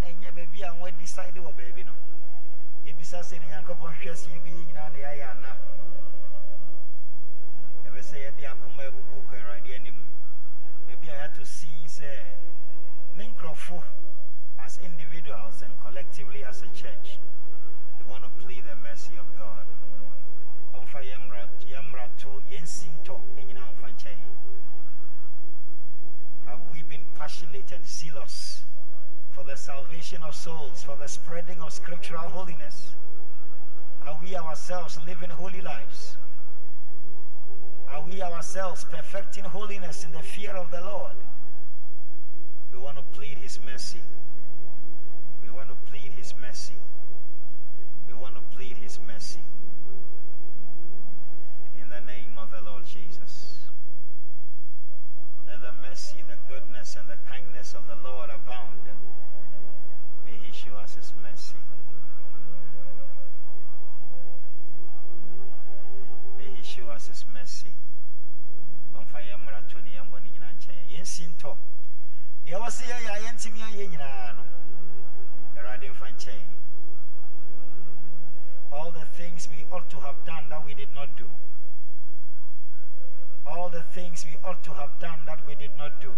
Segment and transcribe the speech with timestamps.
[0.00, 1.92] na ɛnyɛ baabi a wɔadecide wɔ baabi no.
[2.86, 4.98] Yɛbisa sɛ ne nyankopɔn hwɛ sɛ yɛbɛyɛ nyinaa na.
[4.98, 5.56] Yɛayɛ ana
[7.84, 9.98] yɛbɛ sɛ yɛde akoma abubu kɔ awurade anim.
[10.86, 12.10] Baabi a yɛato sin sɛ
[13.16, 13.82] ne nkurɔfo
[14.58, 17.18] as individuals and collectively as a church
[17.98, 19.66] we want to plead the mercy of god.
[22.16, 24.20] To si ntɔ nyinaa mfa nkyɛn
[26.46, 28.65] have we been passionate and zealous
[29.36, 32.94] for the salvation of souls for the spreading of scriptural holiness.
[34.06, 36.16] Are we ourselves living holy lives?
[37.90, 41.16] Are we ourselves perfecting holiness in the fear of the lord?
[42.72, 44.00] We want to plead his mercy.
[45.42, 46.76] We want to plead his mercy.
[48.08, 49.40] We want to plead his mercy
[72.66, 74.42] Deɛ ɛwɔ sɛ yɛyɛ a yɛntumi ayɛ nyinaa no,
[75.56, 76.46] Awurade mfa nkyɛn.
[78.72, 81.30] all the things we ought to have done that we did not do.
[83.46, 86.12] All the things we ought to have done that we did not do.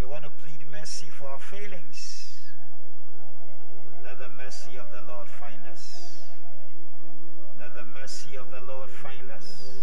[0.00, 2.40] We want to plead mercy for our failings.
[4.02, 6.24] Let the mercy of the Lord find us.
[7.60, 9.78] Let the mercy of the Lord find us.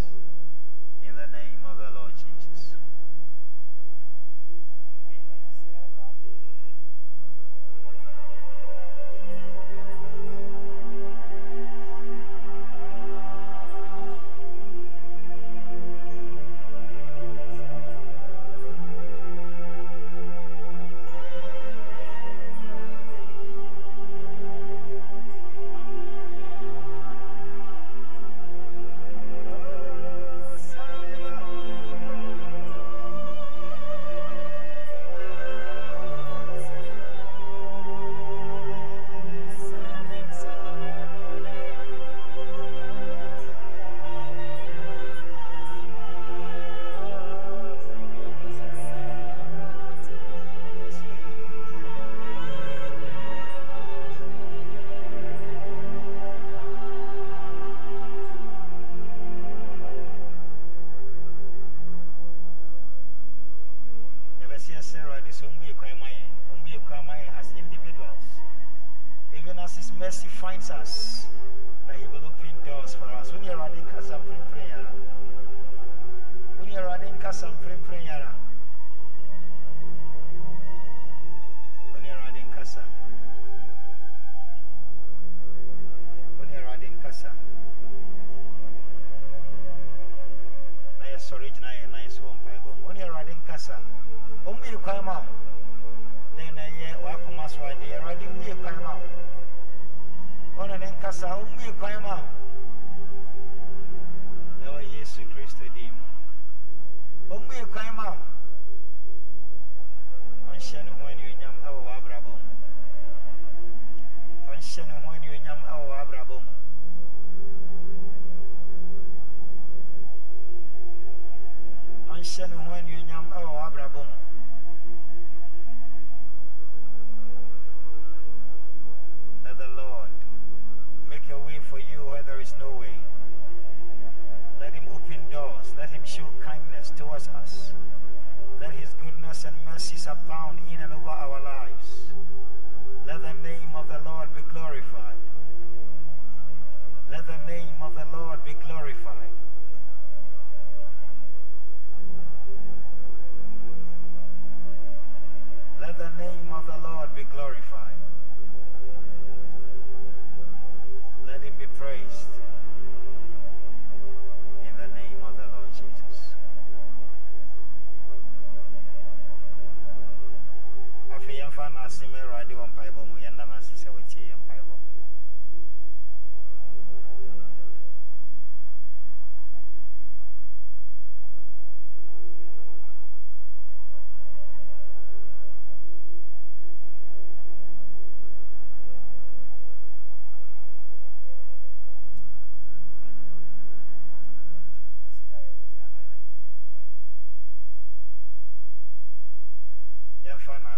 [1.08, 2.29] In the name of the Lord Jesus.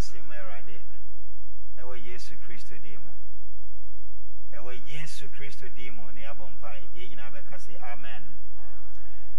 [0.02, 0.78] asɛm awurade
[1.80, 3.14] ɛwɔ yesu kristo din mu.
[4.58, 6.82] Ɛwɔ yesu kristo din mu ne yɛabɔ mpae.
[6.96, 8.24] Yɛn nyinaa bɛka sɛ amen.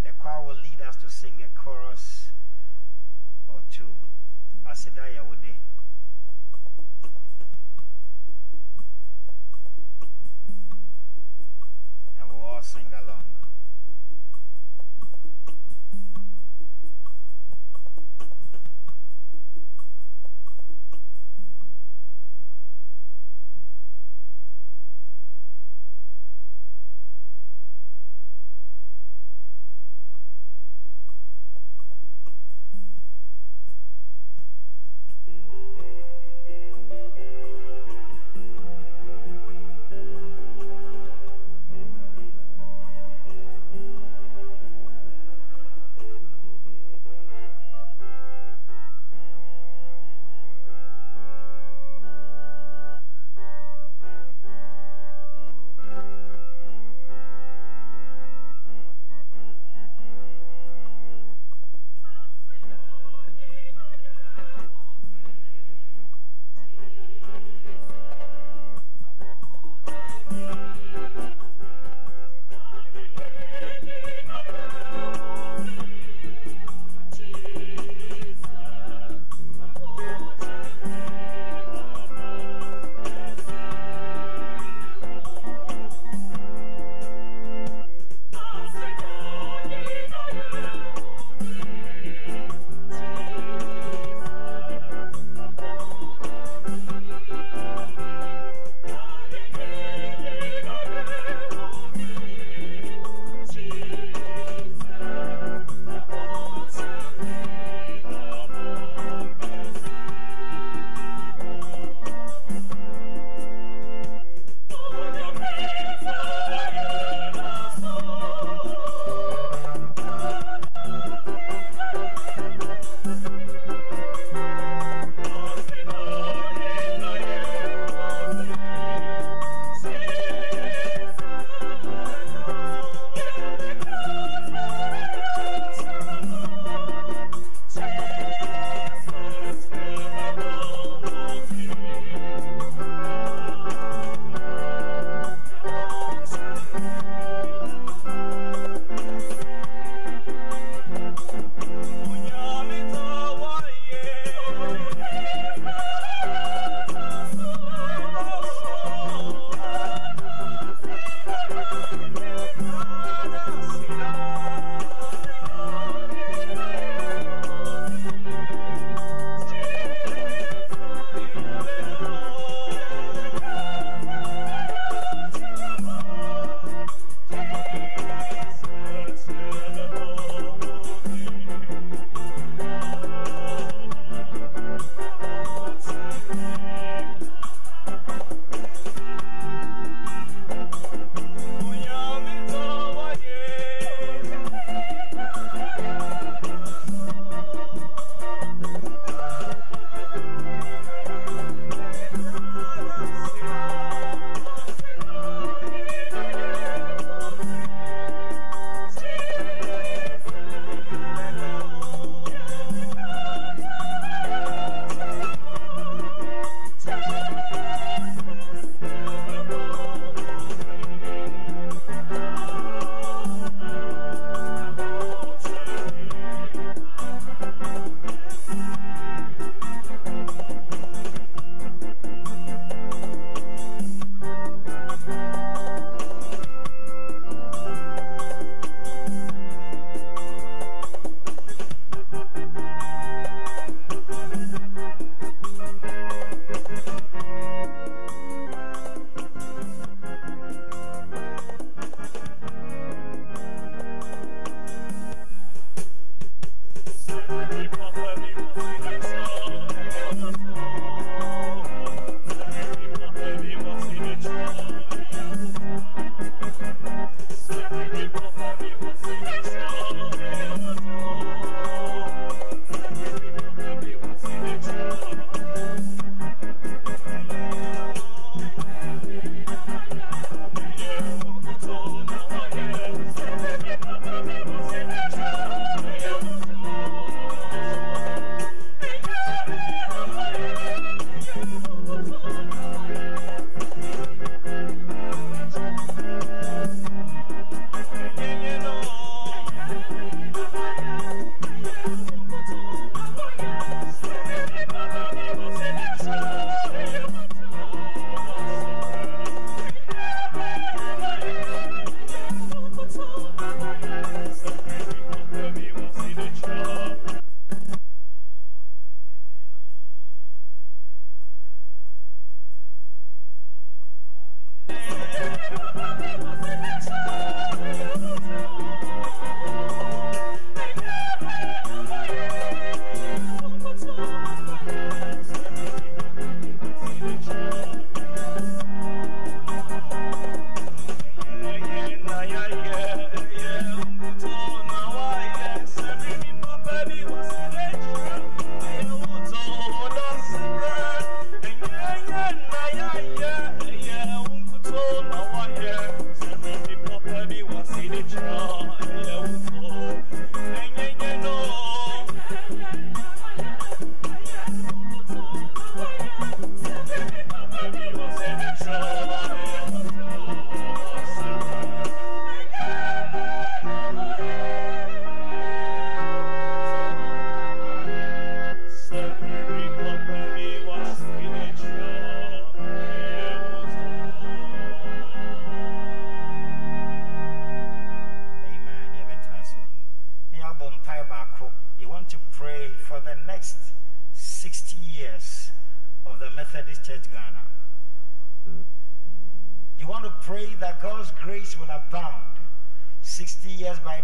[0.04, 2.30] The choir will lead us to sing a chorus
[3.48, 3.90] or two.
[4.64, 5.54] Aseda yɛwode
[12.18, 13.31] and we'll all sing along.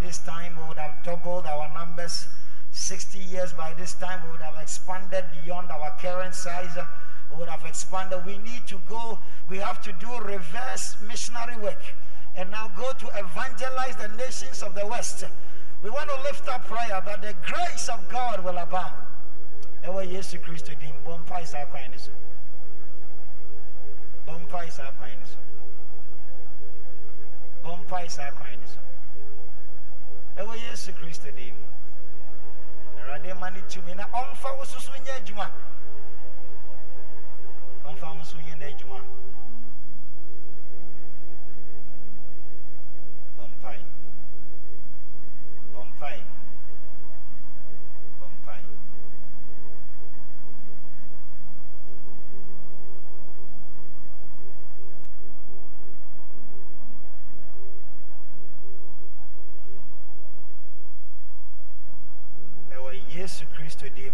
[0.09, 2.25] This time, we would have doubled our numbers.
[2.71, 6.75] 60 years by this time, we would have expanded beyond our current size.
[7.29, 8.25] We would have expanded.
[8.25, 9.19] We need to go,
[9.49, 11.83] we have to do reverse missionary work
[12.35, 15.25] and now go to evangelize the nations of the West.
[15.83, 18.95] We want to lift up prayer that the grace of God will abound.
[19.83, 22.09] Ewa Yesu Christo dim bompa isa kwa so.
[24.25, 25.37] Bompa isa kwa so.
[27.63, 28.88] Bompa isa kwa so.
[30.39, 31.65] ɛwɔ yesu kristo dii mu
[33.01, 35.51] awurade ma ne tumi na ɔmfa wo soso nyɛ adwuma
[37.85, 39.01] ɔmfa wo so nyɛ n'adwuma
[63.29, 64.13] yesu kristo din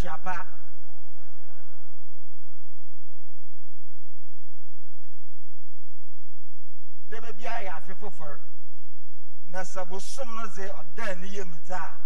[0.00, 0.46] ahyapa
[7.10, 8.38] dɛbɛ biara yɛ afe foforɔ
[9.48, 11.96] na sɛ bosom no dze ɔdan ne yam dze a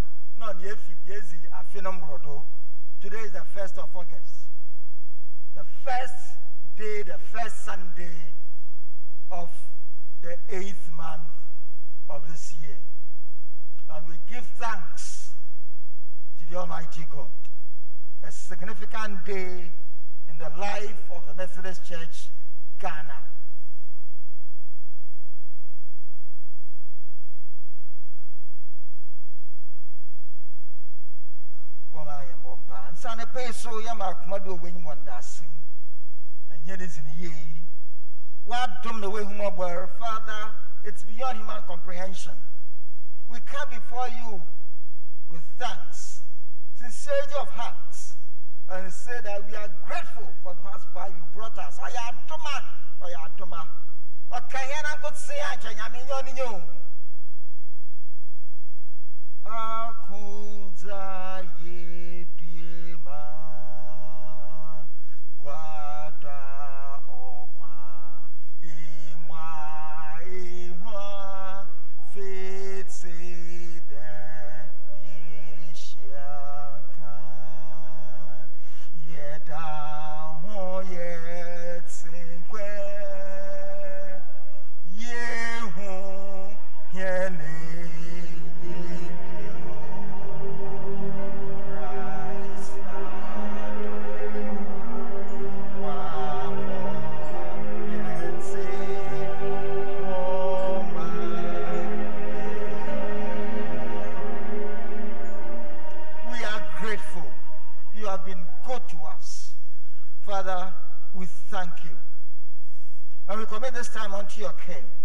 [114.65, 115.04] him.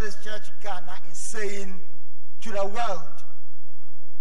[0.00, 1.78] Methodist Church Ghana is saying
[2.40, 3.22] to the world,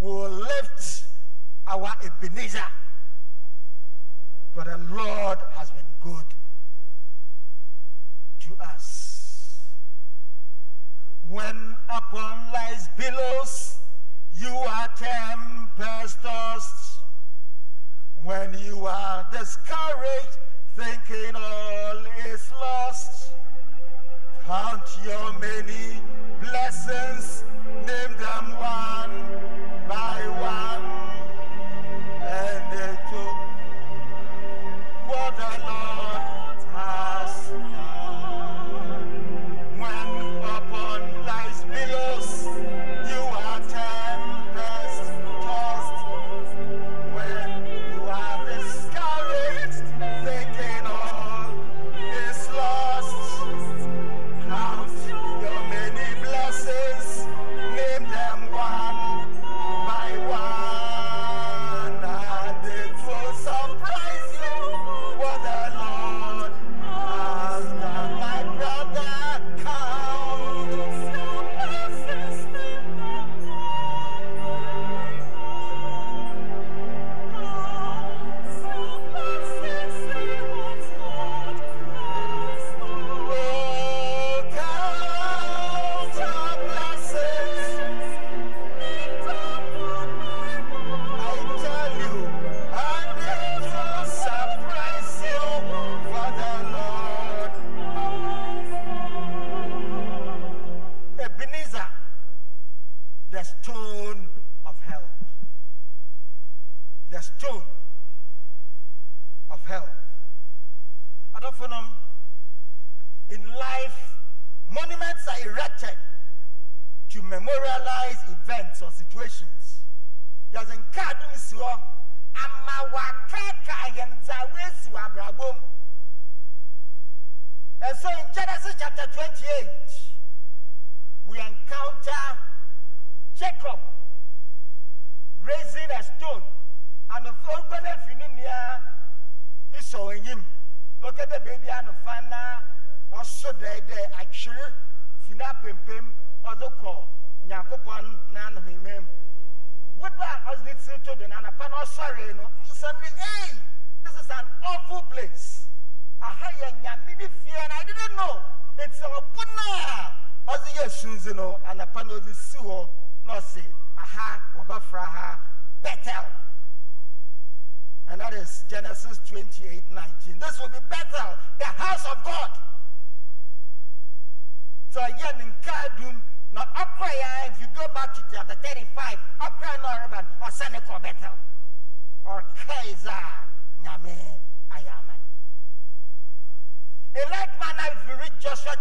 [0.02, 1.06] we will lift
[1.68, 2.60] our Ebenezer.
[4.54, 6.26] but the Lord has been good
[8.42, 9.60] to us.
[11.30, 13.78] When upon life's billows
[14.36, 17.00] you are tempestuous,
[18.22, 20.40] when you are discouraged,
[20.76, 23.32] thinking all is lost
[24.50, 26.02] Count your many
[26.42, 27.44] blessings,
[27.86, 29.14] name them one
[29.88, 31.09] by one.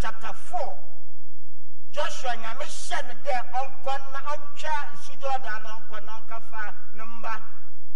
[0.01, 0.77] Chapter 4
[1.93, 7.05] joshua nyame hyɛ no dɛ ɔnkɔ na ɔntwa nsu jordan na ɔnkɔ na ɔnkafa ne
[7.05, 7.41] mba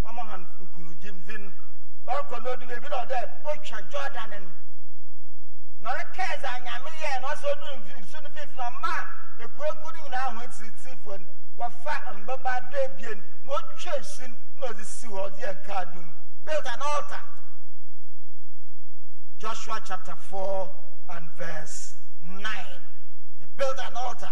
[0.04, 1.52] ɔmo hàn nkungyimfin
[2.06, 4.50] ɔrekɔ na odi beebi na ɔdɛ ɔtwa jordan no.
[5.80, 7.66] Na ɔrekɛ ɛdze nyame yɛ na ɔsɛ ɔdu
[8.00, 8.94] nsu no fifi na mma
[9.38, 11.26] ekueku no nyinaa ho etiti fo no.
[11.58, 11.94] Wɔfa
[12.24, 16.10] mbaba do ebien na ɔtwa nsu na ɔdze si hɔ ɔdze yɛ kaa dum.
[16.44, 17.22] Built an altar.
[19.38, 20.70] Joshua chapter four
[21.16, 21.94] and verse
[22.26, 22.80] nine
[23.40, 24.30] He built an altar.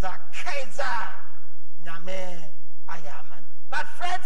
[0.00, 1.00] The Kaiser
[1.84, 2.40] Nyame
[2.88, 3.42] Ayaman.
[3.68, 4.24] But friends,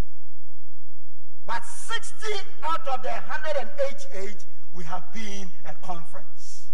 [1.46, 2.26] But 60
[2.64, 6.66] out of the 188, we have been at conference.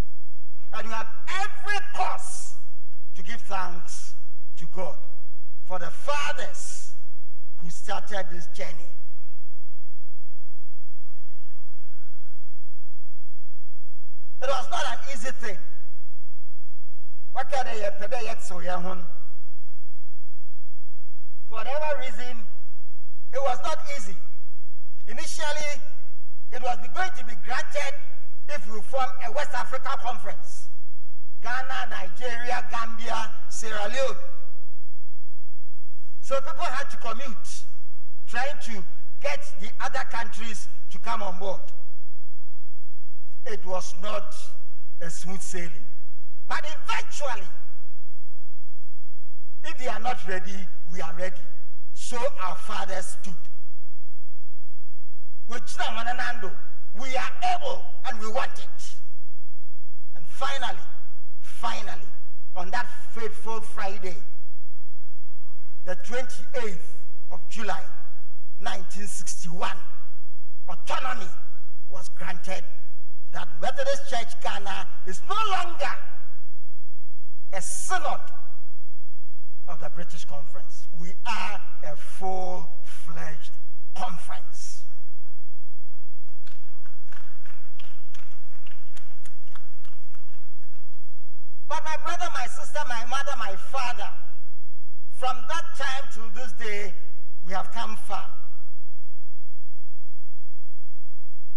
[0.72, 1.06] And we have
[1.40, 2.54] every cause
[3.14, 4.14] to give thanks
[4.58, 4.96] to God
[5.64, 6.94] for the fathers
[7.58, 8.90] who started this journey.
[14.45, 15.57] It was not an easy thing.
[17.32, 18.82] What can they yet so young?
[21.49, 22.45] For whatever reason,
[23.32, 24.14] it was not easy.
[25.09, 25.80] Initially,
[26.53, 27.95] it was going to be granted
[28.51, 30.68] if we form a West Africa conference.
[31.42, 34.16] Ghana, Nigeria, Gambia, Sierra Leone.
[36.20, 37.64] So people had to commute,
[38.28, 38.84] trying to
[39.22, 41.62] get the other countries to come on board.
[43.47, 44.34] It was not
[45.01, 45.70] a smooth sailing.
[46.49, 47.49] But eventually,
[49.64, 51.36] if they are not ready, we are ready.
[51.95, 53.34] So our father stood.
[57.01, 58.95] We are able and we want it.
[60.16, 60.78] And finally,
[61.40, 62.09] finally,
[62.57, 64.16] on that fateful Friday,
[65.84, 66.78] the 28th
[67.32, 67.82] of July,
[68.61, 69.70] 1961,
[70.68, 71.28] autonomy
[71.90, 72.62] was granted
[73.35, 75.95] that Methodist Church Ghana is no longer
[77.53, 78.20] a synod
[79.68, 80.87] of the British Conference.
[81.01, 83.51] We are a full fledged
[83.97, 84.82] conference.
[91.68, 94.09] But my brother, my sister, my mother, my father,
[95.18, 96.95] from that time to this day,
[97.47, 98.30] we have come far.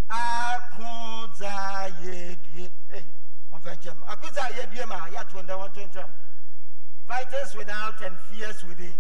[0.10, 1.52] akudza
[2.02, 3.04] yedie hey
[3.52, 6.10] wọn fẹ jẹ mu akudza yedie ma yàtọ̀ ndẹ wọn tuntun
[7.08, 8.94] fighters without and fears within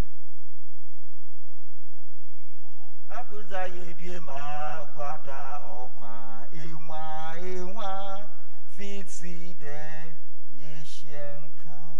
[3.09, 4.35] akudza yedie ma
[4.95, 5.39] gbada
[5.81, 6.11] ọkwa
[6.51, 7.03] ìmọ̀
[7.55, 7.91] ìwà
[8.75, 9.79] fìtì dẹ
[10.61, 11.95] yẹsẹ̀ nǹkan.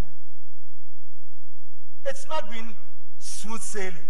[2.06, 2.76] It's not been
[3.20, 4.08] smooth sailing.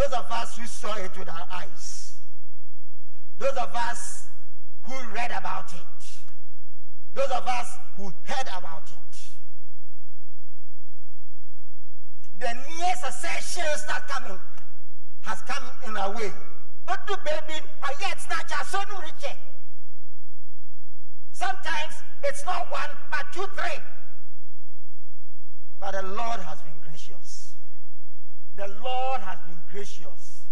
[0.00, 2.14] Those of us who saw it with our eyes,
[3.38, 4.28] those of us
[4.84, 6.06] who read about it,
[7.12, 9.18] those of us who heard about it.
[12.38, 14.40] The near succession that coming
[15.20, 16.32] has come in our way.
[16.86, 19.36] But the baby, but yet snatch our son richer.
[21.32, 21.92] Sometimes
[22.24, 23.82] it's not one, but two, three.
[25.78, 26.79] But the Lord has been
[28.60, 30.42] the Lord has been gracious.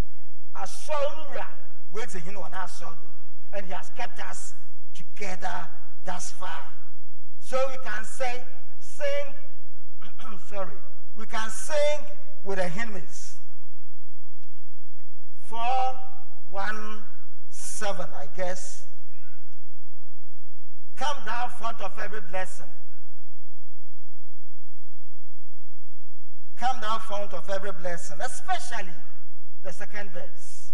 [0.55, 1.45] Asora
[1.93, 2.97] waits in on our sorrow,
[3.53, 4.55] and He has kept us
[4.95, 5.67] together
[6.05, 6.65] thus far.
[7.39, 8.43] So we can say,
[8.79, 9.35] sing,
[10.49, 10.73] sorry,
[11.15, 11.99] we can sing
[12.43, 13.37] with the hymns.
[15.45, 18.87] 417, I guess.
[20.95, 22.65] Come thou fount of every blessing.
[26.59, 28.93] Come thou fount of every blessing, especially
[29.63, 30.68] the second verse.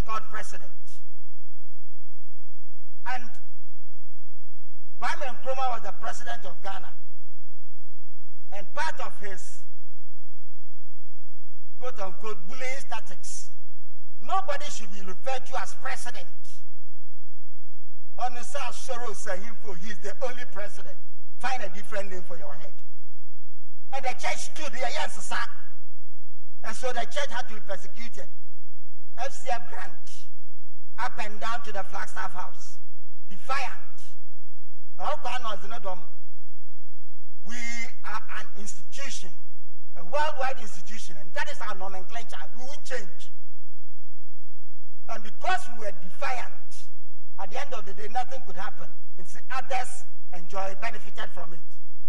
[0.00, 0.70] was called president.
[3.06, 3.24] And
[5.00, 6.88] Kwame Nkrumah was the president of Ghana.
[8.52, 9.62] And part of his
[11.78, 13.50] quote unquote bullying tactics,
[14.22, 16.26] nobody should be referred to as president.
[18.18, 20.96] On the South Shoro Sahimfo, he's the only president.
[21.38, 22.72] Find a different name for your head.
[23.94, 25.36] And the church stood there, yes, sir.
[26.64, 28.28] And so the church had to be persecuted.
[29.20, 30.10] FCF grant
[30.98, 32.78] up and down to the Flagstaff House.
[33.28, 33.66] Defiant.
[37.46, 37.56] We
[38.04, 39.30] are an institution,
[39.96, 42.36] a worldwide institution, and that is our nomenclature.
[42.56, 43.30] We won't change.
[45.08, 46.86] And because we were defiant,
[47.40, 48.86] at the end of the day, nothing could happen.
[49.18, 50.04] And see, others
[50.36, 51.64] enjoy, benefited from it.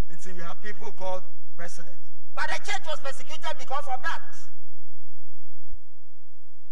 [0.10, 1.24] And see, we have people called
[1.56, 1.96] president.
[2.36, 4.36] But the church was persecuted because of that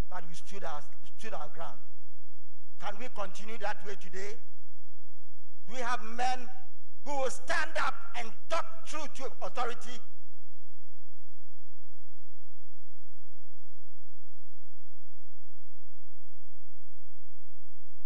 [0.09, 0.81] but we stood our,
[1.17, 1.77] stood our ground.
[2.81, 4.35] Can we continue that way today?
[5.67, 6.49] Do we have men
[7.05, 9.99] who will stand up and talk truth to authority?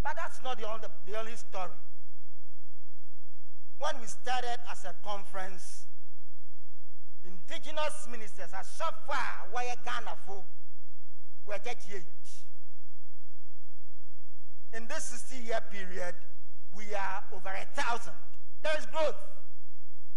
[0.04, 1.70] But that's not the only, the only story.
[3.80, 5.86] When we started as a conference,
[7.26, 10.43] indigenous ministers, are so far, were Ghana for
[11.45, 12.03] were 38.
[14.75, 16.15] In this 60 year period,
[16.75, 18.13] we are over a thousand.
[18.63, 19.21] There is growth,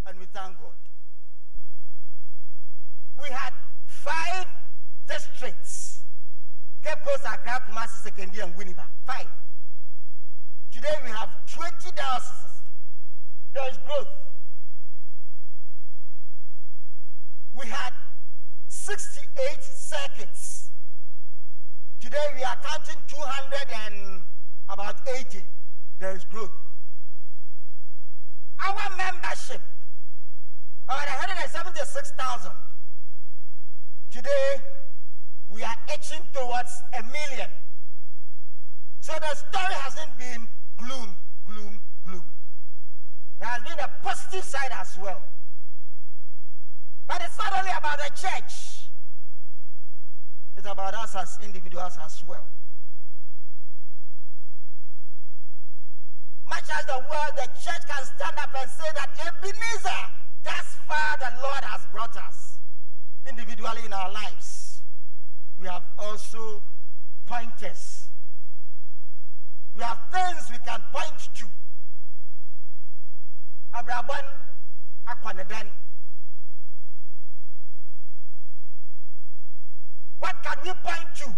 [0.06, 0.70] and we thank God.
[3.22, 3.52] We had
[3.86, 4.46] five
[5.06, 5.96] districts
[6.86, 8.84] Cape Coast, Accra, Kumasi, Sekondi, and Winneba.
[9.04, 9.26] Five.
[10.70, 12.62] Today we have 20 dioceses.
[13.52, 14.06] There is growth.
[17.58, 17.92] We had
[18.68, 20.65] 68 circuits.
[22.07, 24.22] Today we are counting 200 and
[24.68, 25.42] about 80.
[25.98, 26.52] There is growth.
[28.64, 29.61] Our membership,
[30.84, 32.52] about 176,000.
[34.12, 34.61] Today
[35.50, 37.48] we are etching towards a million.
[39.00, 40.46] So the story hasn't been
[40.78, 42.22] gloom, gloom, gloom.
[43.40, 45.22] There has been a positive side as well.
[47.09, 48.86] But it's not only about the church,
[50.57, 52.46] it's about us as individuals as well.
[56.48, 60.02] Much as the world, the church can stand up and say that Ebenezer,
[60.44, 62.59] thus far the Lord has brought us
[63.28, 64.82] individually in our lives.
[65.61, 66.62] We have also
[67.26, 68.07] pointers.
[69.76, 71.46] We have things we can point to.
[75.07, 75.68] Akwanedan.
[80.18, 81.34] What can we point to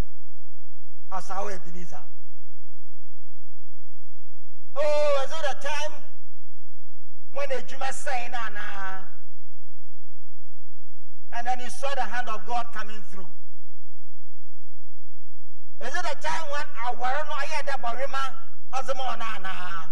[1.12, 2.00] as our Ebenezer?
[4.76, 6.02] Oh, is it a time
[7.34, 9.04] when a Juma saying, Anna?
[11.32, 13.26] And then you saw the hand of God coming through.
[15.80, 18.34] Is it a time when I our no hear the barima
[19.18, 19.90] Nana?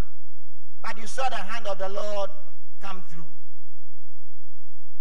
[0.83, 2.31] But you saw the hand of the Lord
[2.81, 3.25] come through.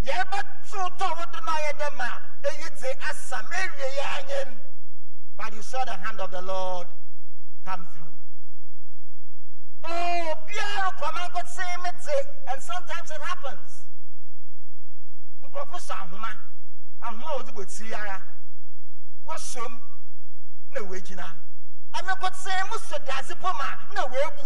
[0.03, 0.45] Yeah, but
[0.75, 0.89] so
[3.49, 3.55] no
[5.37, 6.87] but you saw the hand of the Lord
[7.65, 8.05] come through.
[9.83, 11.89] Oh, on, God say me
[12.51, 13.85] and sometimes it happens.
[15.51, 16.31] Professor Ahuma,
[17.03, 18.21] Ahuma was with Sierra.
[19.25, 19.79] What's some?
[20.75, 21.25] na wɔagyina
[21.93, 22.97] amekɔtee mu so
[23.41, 24.45] pɔ ma na wɔabu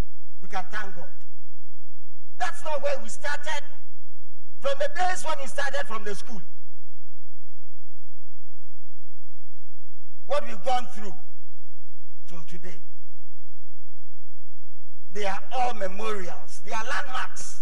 [0.41, 1.09] we can thank God.
[2.37, 3.63] That's not where we started.
[4.59, 6.41] From the days when we started from the school.
[10.27, 11.13] What we've gone through
[12.27, 12.79] till today.
[15.13, 16.61] They are all memorials.
[16.65, 17.61] They are landmarks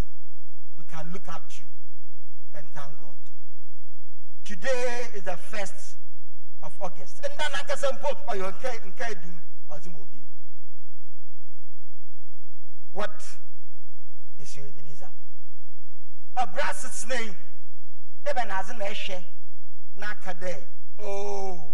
[0.78, 1.60] we can look up to
[2.58, 3.14] and thank God.
[4.44, 5.96] Today is the first
[6.62, 7.20] of August.
[7.24, 7.88] And then I can say,
[8.34, 9.30] you do,
[12.92, 13.22] What
[14.40, 15.08] is your Ebenezer?
[16.36, 17.34] A brass its name.
[18.28, 19.22] Even as an eshe,
[19.98, 20.56] nakade.
[21.02, 21.64] Oh,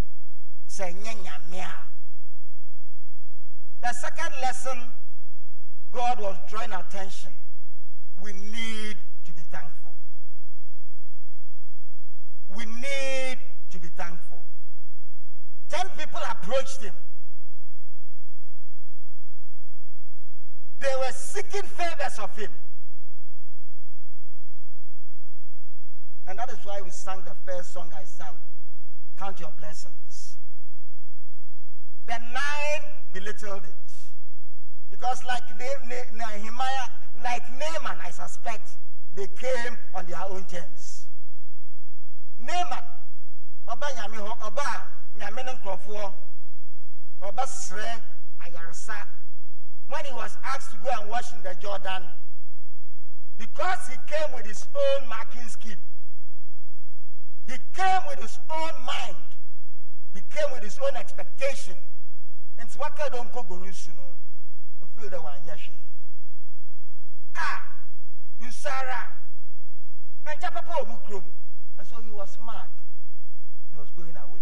[0.66, 1.68] say nyanya
[3.82, 4.78] The second lesson,
[5.92, 7.30] God was drawing attention.
[8.22, 9.92] We need to be thankful.
[12.56, 13.38] We need
[13.70, 14.38] to be thankful.
[15.68, 16.94] Ten people approached him.
[20.81, 22.51] They were seeking favors of him.
[26.29, 28.35] And that is why we sang the first song I sang,
[29.18, 30.37] Count Your Blessings.
[32.07, 33.93] The nine belittled it.
[34.91, 36.89] Because like Nehemiah,
[37.22, 38.70] like Naaman, I suspect,
[39.14, 41.07] they came on their own terms.
[42.41, 42.85] Naaman,
[43.68, 45.43] ọba nyame hɔ, ọba a nyame
[47.22, 48.01] ọba srɛ
[48.45, 49.07] ayaresa.
[49.89, 52.03] When he was asked to go and wash in the Jordan,
[53.39, 55.76] because he came with his own marking scheme,
[57.47, 59.14] He came with his own mind.
[60.14, 61.74] He came with his own expectation.
[62.59, 63.62] And so what don't go go.
[64.99, 65.76] Feel the one yashi.
[67.37, 67.62] Ah,
[68.41, 69.12] you Sarah.
[70.26, 71.22] And Japapa Mukrum.
[71.78, 72.70] And so he was smart.
[73.70, 74.41] He was going away.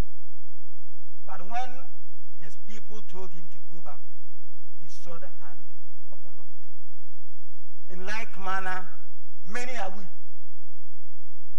[1.26, 1.70] But when
[2.40, 3.98] his people told him to go back,
[5.04, 5.60] saw the hand
[6.12, 6.48] of the Lord.
[7.90, 8.88] In like manner,
[9.50, 10.02] many are we.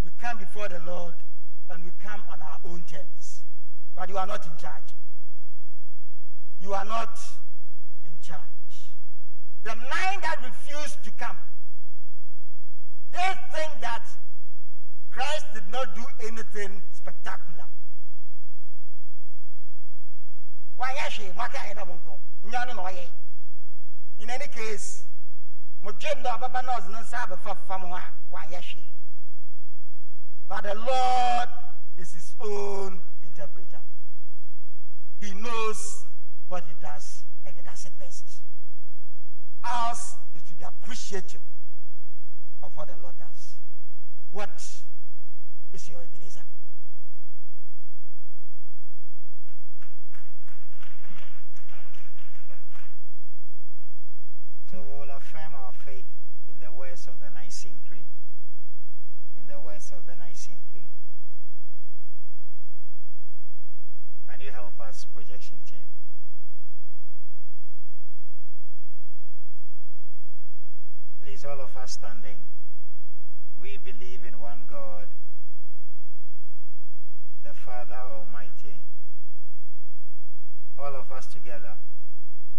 [0.04, 1.14] We come before the Lord
[1.70, 3.42] and we come on our own terms.
[3.96, 4.90] But you are not in charge.
[6.60, 7.20] You are not
[8.04, 8.42] in charge.
[9.64, 11.38] The nine that refused to come,
[13.14, 14.08] they think that
[15.12, 17.66] Christ did not do anything spectacular.
[22.96, 23.10] Eh,
[24.20, 25.04] In any case,
[30.48, 31.50] but the Lord
[31.98, 33.80] is his own interpreter.
[35.20, 36.06] He knows
[36.48, 38.42] what he does and he does it best.
[39.64, 41.42] Ours is to be appreciative
[42.64, 43.54] of what the Lord does.
[44.32, 44.62] What
[45.74, 46.42] is your Ebenezer?
[54.72, 56.06] So we will affirm our faith
[56.50, 57.32] in the words of the
[57.66, 58.06] Nicene Creed.
[59.38, 60.86] In the words of the Nicene Creed.
[64.30, 65.80] Can you help us, projection team?
[71.24, 72.38] Please, all of us standing.
[73.60, 75.08] We believe in one God,
[77.44, 78.78] the Father Almighty.
[80.78, 81.74] All of us together,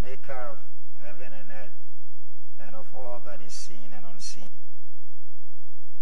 [0.02, 0.58] maker of
[1.04, 1.78] heaven and earth,
[2.58, 4.48] and of all that is seen and unseen.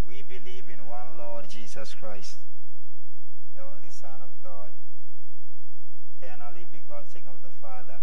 [0.09, 2.36] We believe in one Lord Jesus Christ,
[3.55, 4.70] the only Son of God,
[6.20, 7.98] eternally begotten of the Father,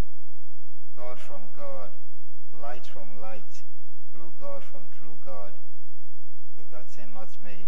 [0.95, 1.89] God from God,
[2.61, 3.63] light from light,
[4.13, 5.53] true God from true God,
[6.57, 7.67] begotten, not made.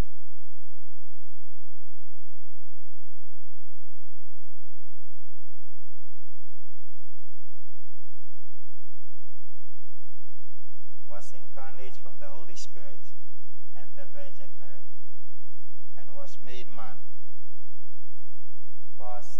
[11.13, 12.99] was incarnate from the Holy Spirit
[13.77, 14.89] and the Virgin Mary,
[15.97, 16.97] and was made man.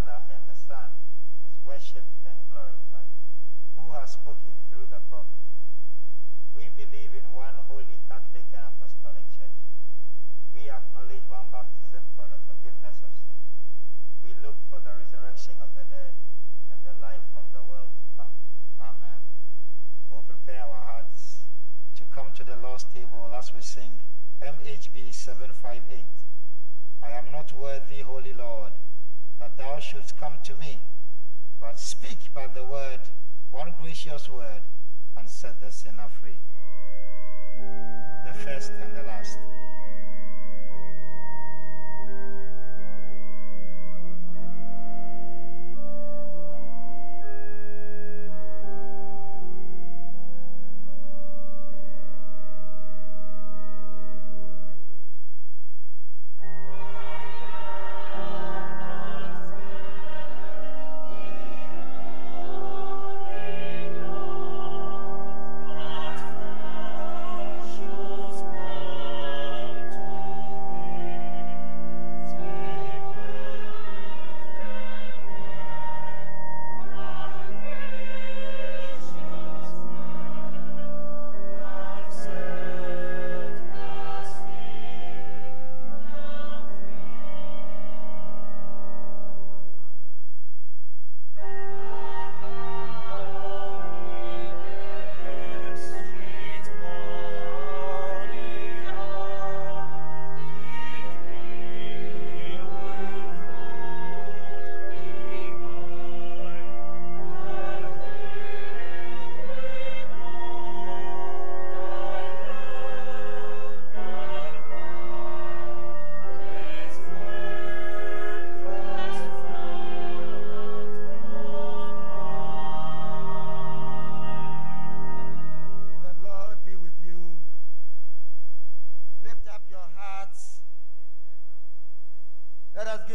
[0.00, 0.88] Father and the Son
[1.44, 3.10] is worshipped and glorified,
[3.76, 5.44] who has spoken through the prophet.
[6.56, 9.60] We believe in one holy Catholic and Apostolic Church.
[10.56, 13.44] We acknowledge one baptism for the forgiveness of sins.
[14.24, 16.16] We look for the resurrection of the dead
[16.72, 18.32] and the life of the world to come.
[18.80, 19.20] Amen.
[20.08, 21.44] We'll prepare our hearts
[22.00, 24.00] to come to the Lord's table as we sing
[24.40, 26.08] MHB 758.
[27.04, 28.72] I am not worthy, Holy Lord,
[29.40, 30.78] that thou shouldst come to me,
[31.60, 33.00] but speak by the word,
[33.50, 34.60] one gracious word,
[35.16, 36.38] and set the sinner free.
[38.26, 39.09] The first and the last.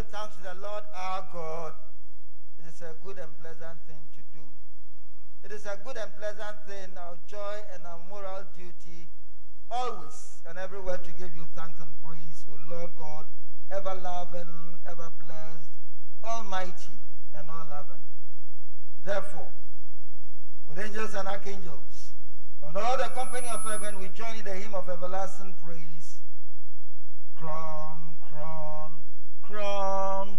[0.06, 1.74] Give thanks to the Lord our God.
[2.60, 4.44] It is a good and pleasant thing to do.
[5.44, 9.08] It is a good and pleasant thing, our joy and our moral duty,
[9.70, 13.26] always and everywhere to give you thanks and praise, O Lord God,
[13.72, 15.70] ever loving, ever blessed,
[16.24, 16.98] almighty
[17.38, 18.02] and all loving.
[19.06, 19.50] Therefore,
[20.70, 22.12] with angels and archangels,
[22.68, 26.18] and all the company of heaven, we join in the hymn of everlasting praise.
[27.38, 27.95] Crown,
[29.50, 30.35] crown,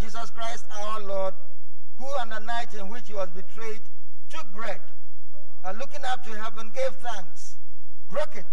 [0.00, 1.34] Jesus Christ, our Lord,
[1.98, 3.80] who on the night in which he was betrayed
[4.28, 4.80] took bread
[5.64, 7.56] and looking up to heaven gave thanks,
[8.08, 8.44] broke it,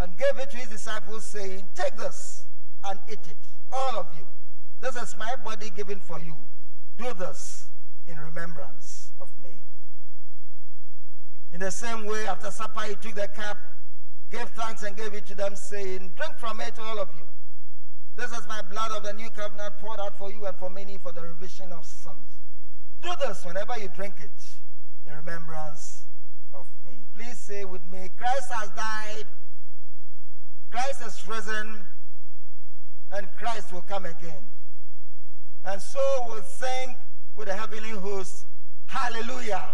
[0.00, 2.46] and gave it to his disciples, saying, Take this
[2.84, 3.36] and eat it,
[3.72, 4.26] all of you.
[4.80, 6.36] This is my body given for you.
[6.98, 7.66] Do this
[8.06, 9.50] in remembrance of me.
[11.52, 13.58] In the same way, after supper, he took the cup,
[14.30, 17.24] gave thanks, and gave it to them, saying, Drink from it, all of you.
[18.16, 20.98] This is my blood of the new covenant poured out for you and for many
[20.98, 22.16] for the remission of sins.
[23.02, 24.30] Do this whenever you drink it
[25.06, 26.04] in remembrance
[26.54, 26.98] of me.
[27.16, 29.24] Please say with me Christ has died,
[30.70, 31.80] Christ has risen,
[33.12, 34.44] and Christ will come again.
[35.64, 36.94] And so we'll sing
[37.36, 38.46] with the heavenly host,
[38.86, 39.64] Hallelujah.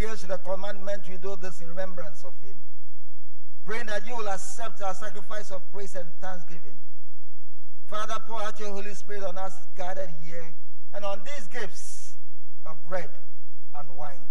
[0.00, 2.56] Obedience to the commandment, we do this in remembrance of Him.
[3.66, 6.76] Praying that you will accept our sacrifice of praise and thanksgiving.
[7.86, 10.44] Father, pour out your Holy Spirit on us gathered here
[10.94, 12.14] and on these gifts
[12.64, 13.10] of bread
[13.78, 14.24] and wine.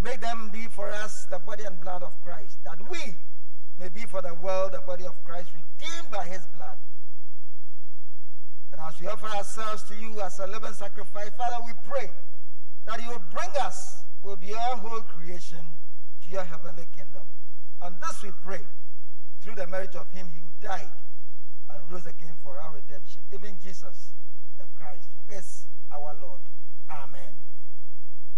[0.00, 3.14] Make them be for us the body and blood of Christ, that we
[3.78, 6.76] may be for the world the body of Christ, redeemed by his blood.
[8.72, 12.10] And as we offer ourselves to you as a living sacrifice, Father, we pray
[12.86, 13.95] that you will bring us
[14.26, 15.64] with your whole creation
[16.24, 17.22] to your heavenly kingdom.
[17.80, 18.60] And this we pray
[19.40, 20.90] through the merit of him who died
[21.70, 24.10] and rose again for our redemption, even Jesus
[24.58, 26.40] the Christ, who is our Lord.
[26.90, 27.30] Amen.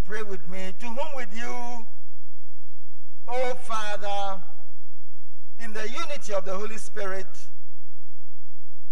[0.05, 0.75] Pray with me.
[0.79, 1.87] To whom with you,
[3.29, 4.43] O Father,
[5.65, 7.27] in the unity of the Holy Spirit,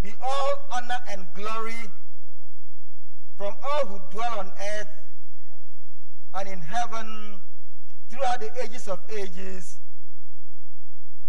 [0.02, 1.90] be all honor and glory
[3.36, 4.88] from all who dwell on earth
[6.36, 7.40] and in heaven
[8.10, 9.78] throughout the ages of ages.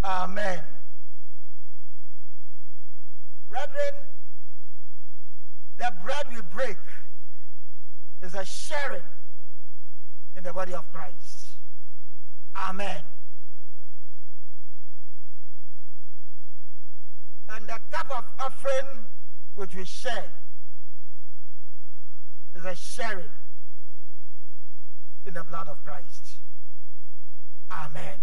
[0.03, 0.59] Amen.
[3.49, 3.93] Brethren,
[5.77, 6.77] the bread we break
[8.21, 9.01] is a sharing
[10.35, 11.47] in the body of Christ.
[12.55, 13.01] Amen.
[17.49, 19.05] And the cup of offering
[19.55, 20.25] which we share
[22.55, 23.23] is a sharing
[25.27, 26.37] in the blood of Christ.
[27.69, 28.15] Amen.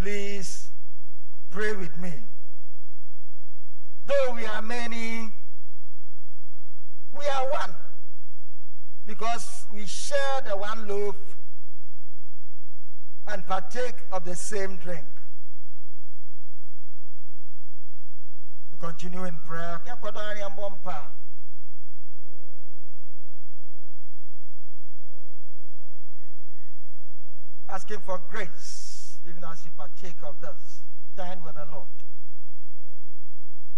[0.00, 0.70] Please
[1.50, 2.12] pray with me.
[4.06, 5.30] Though we are many,
[7.18, 7.74] we are one
[9.06, 11.16] because we share the one loaf
[13.26, 15.04] and partake of the same drink.
[18.72, 19.80] We continue in prayer.
[27.70, 30.82] Asking for grace, even as you partake of this.
[31.16, 31.86] Dine with the Lord.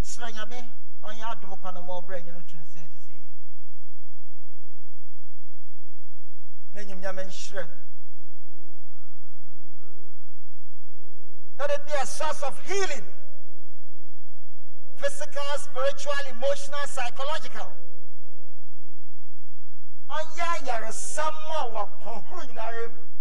[0.02, 0.64] Sranyame,
[1.04, 2.38] on your adumukanamo brain, you know,
[6.74, 7.66] na nyimnyame nhyerɛ
[11.58, 13.04] no let it be a source of healing
[14.96, 17.72] physical spiritual emotional psychological
[20.08, 23.11] ɔnyɛ ayaresɛm a wɔkɔhoro nyinara mu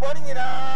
[0.00, 0.75] running it.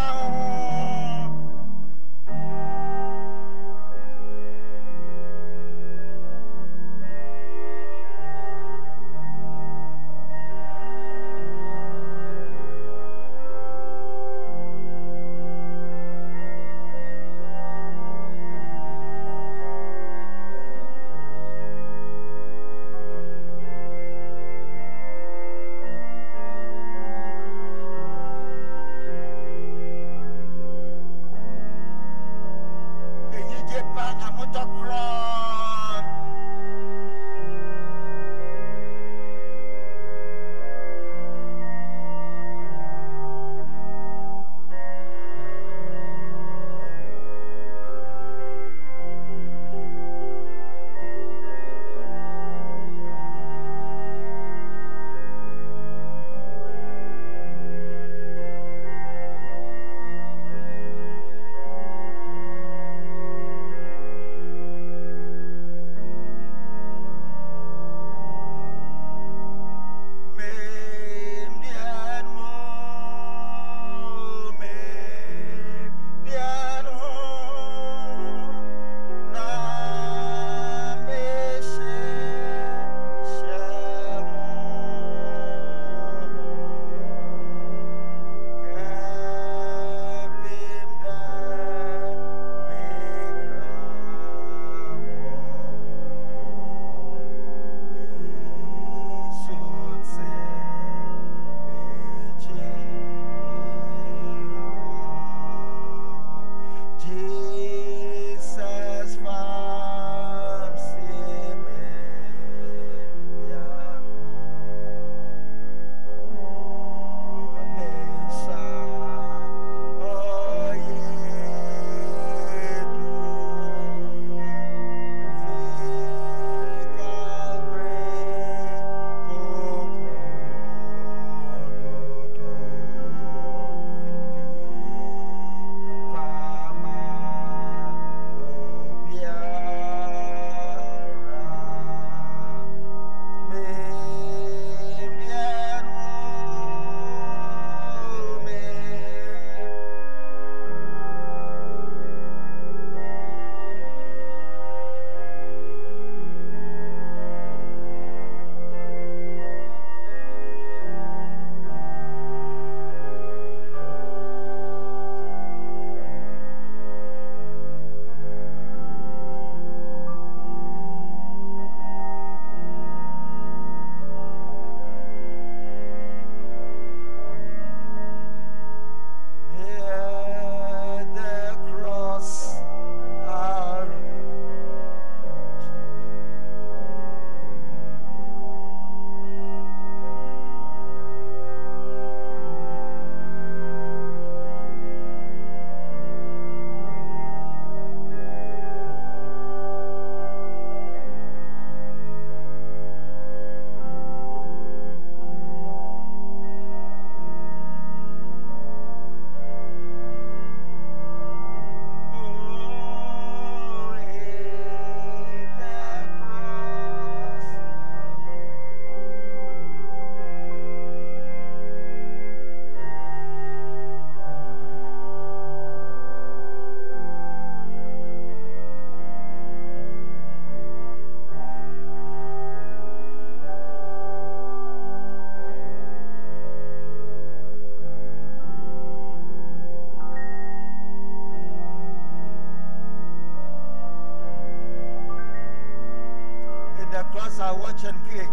[247.80, 248.29] Cross I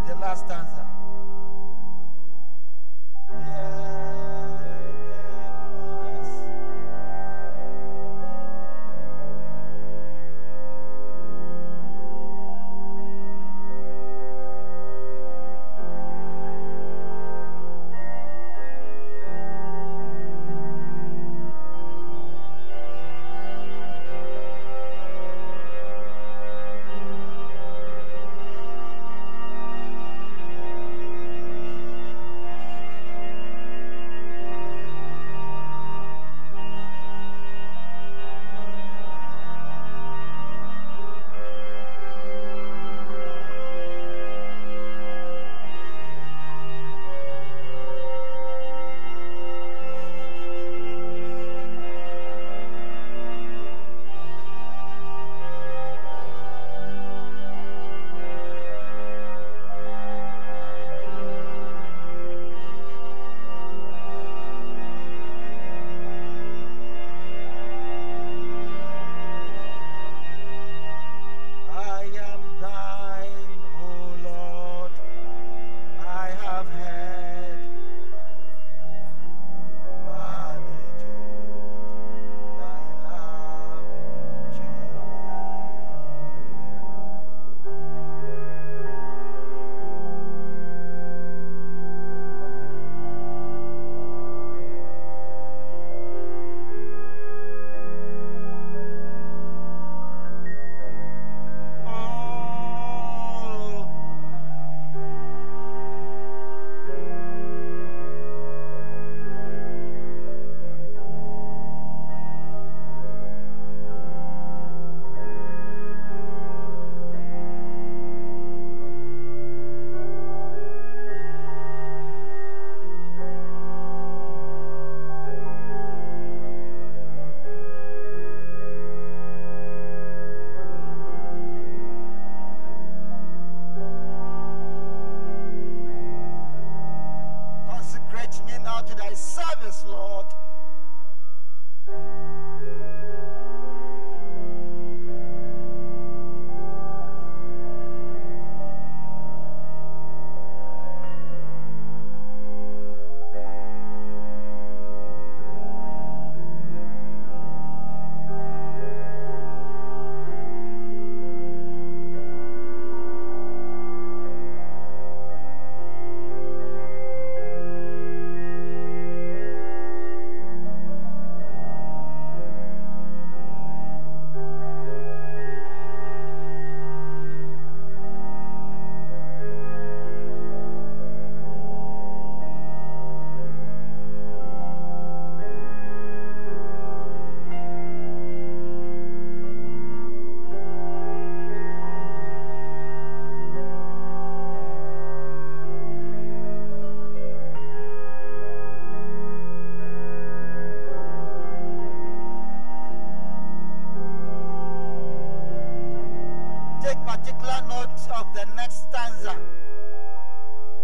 [209.28, 209.40] next.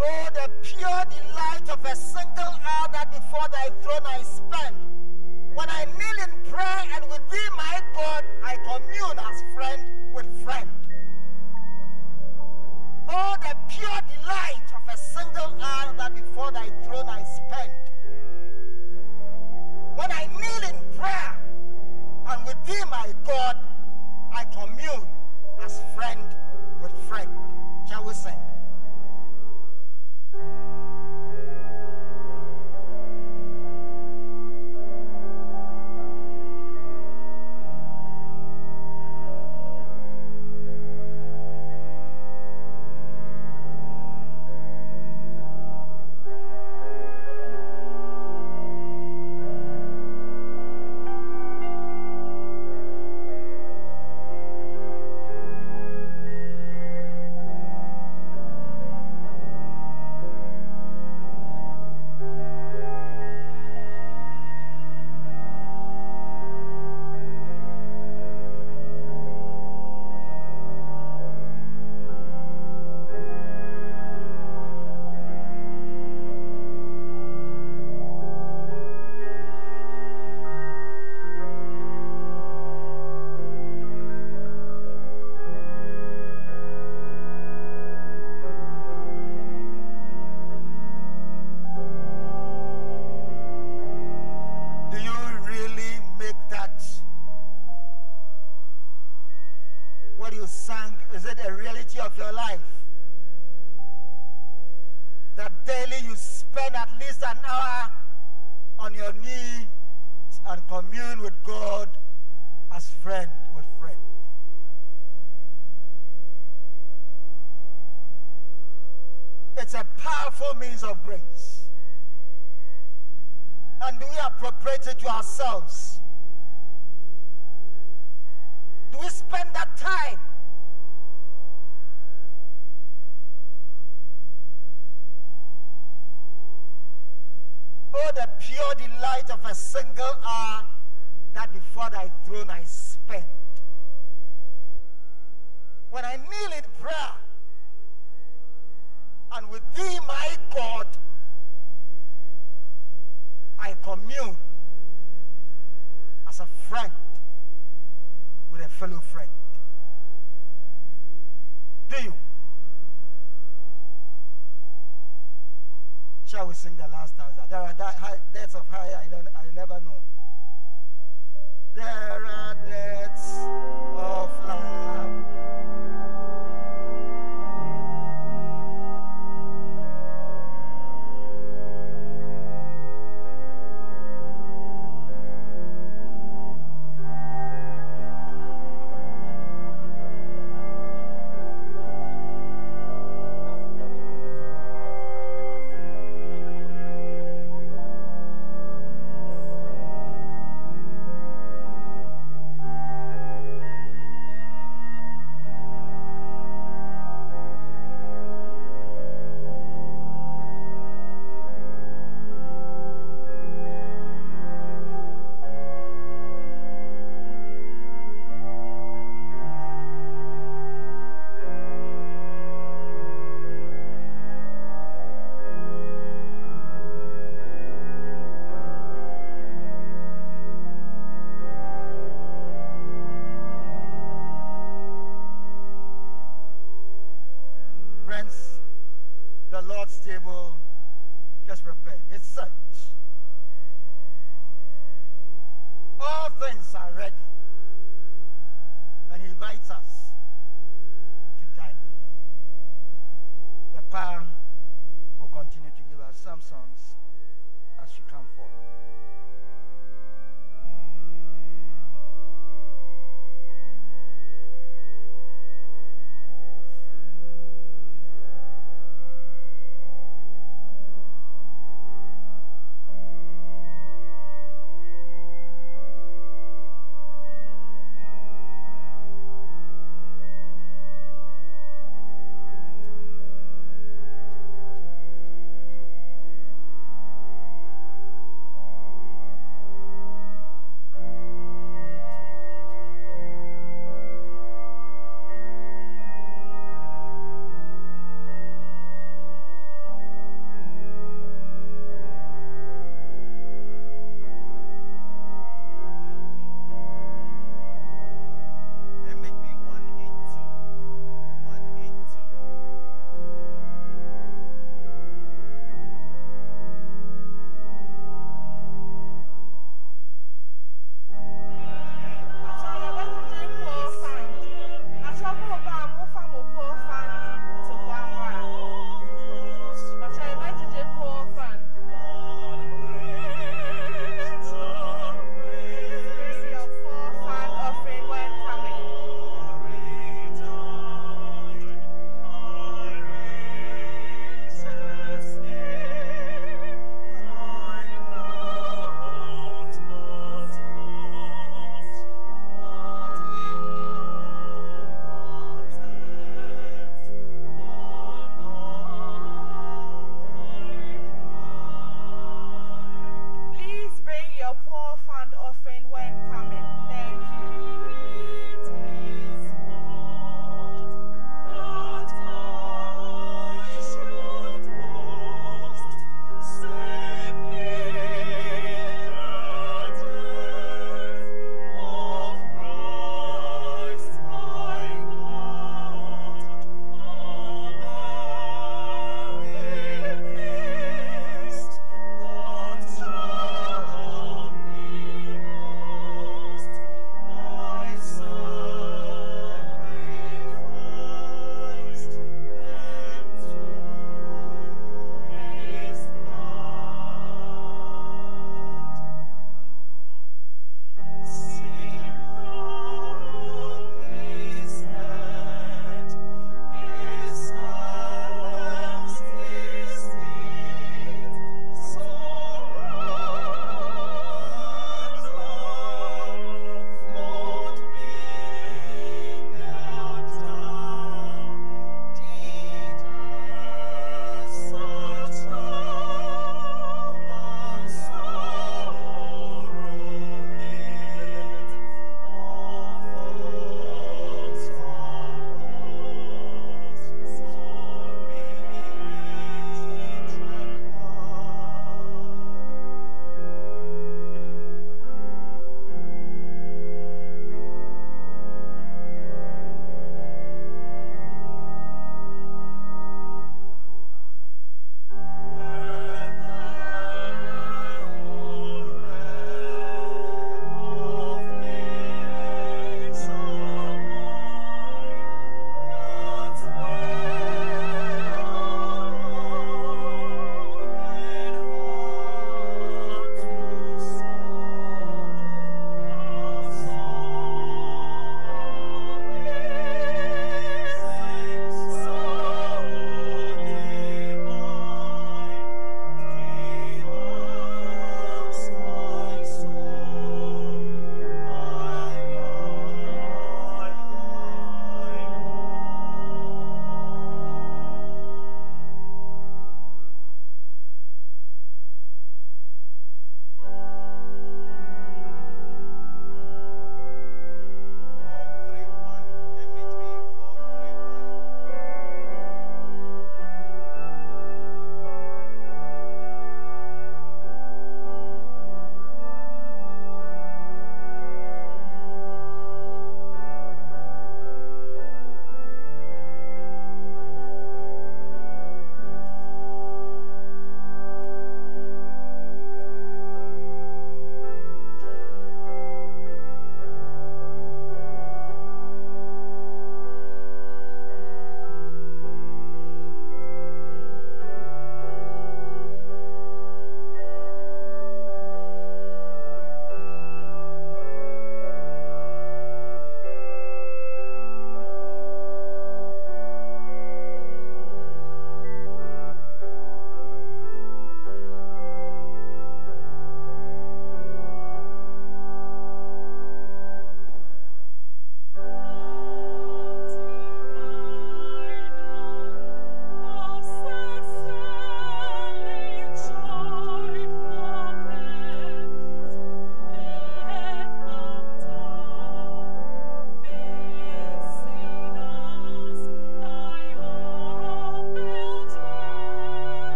[0.00, 4.76] Oh, the pure delight of a single hour that before thy throne I spend.
[5.54, 9.82] When I kneel in prayer and with thee, my God, I commune as friend
[10.14, 10.68] with friend.
[13.10, 17.72] Oh, the pure delight of a single hour that before thy throne I spend.
[19.96, 21.38] When I kneel in prayer
[22.28, 23.56] and with thee, my God,
[24.32, 25.08] I commune
[25.64, 26.20] as friend
[26.80, 27.28] with friend.
[27.88, 28.57] Shall we sing?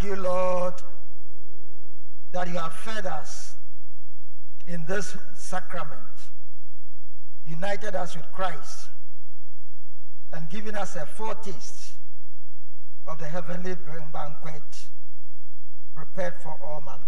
[0.00, 0.74] Thank you, Lord,
[2.30, 3.56] that you have fed us
[4.68, 5.98] in this sacrament,
[7.44, 8.90] united us with Christ,
[10.32, 11.94] and given us a foretaste
[13.08, 13.74] of the heavenly
[14.12, 14.86] banquet
[15.96, 17.07] prepared for all mankind.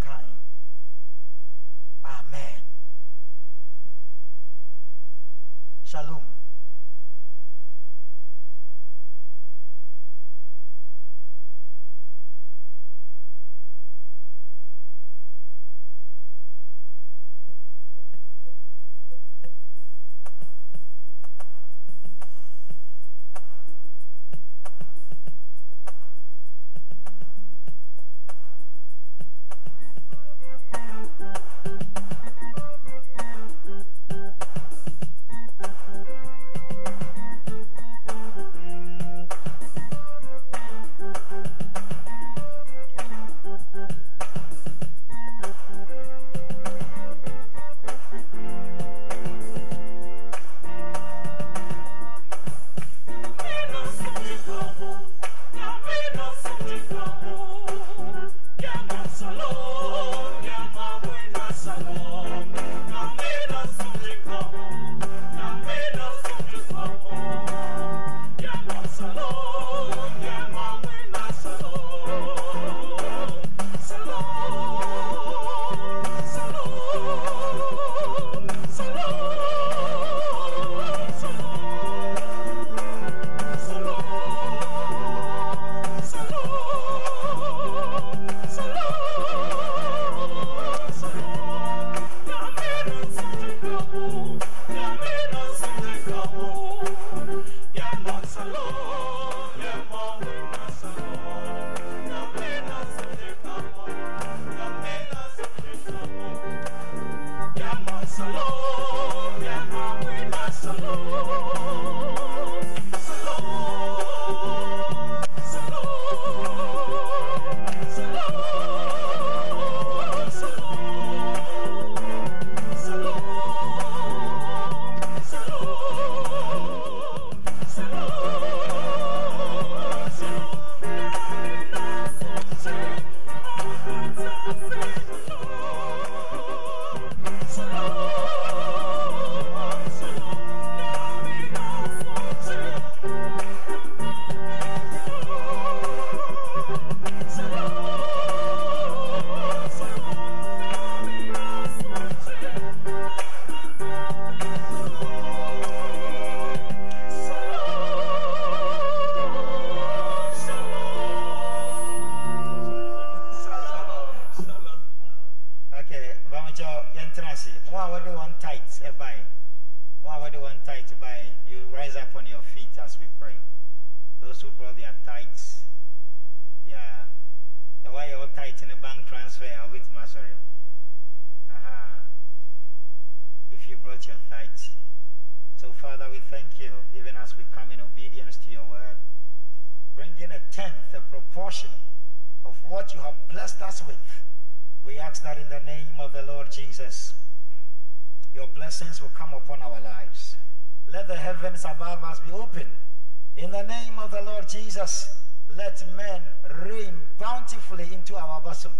[203.61, 205.09] The name of the Lord Jesus,
[205.55, 206.21] let men
[206.65, 208.71] rain bountifully into our bosom.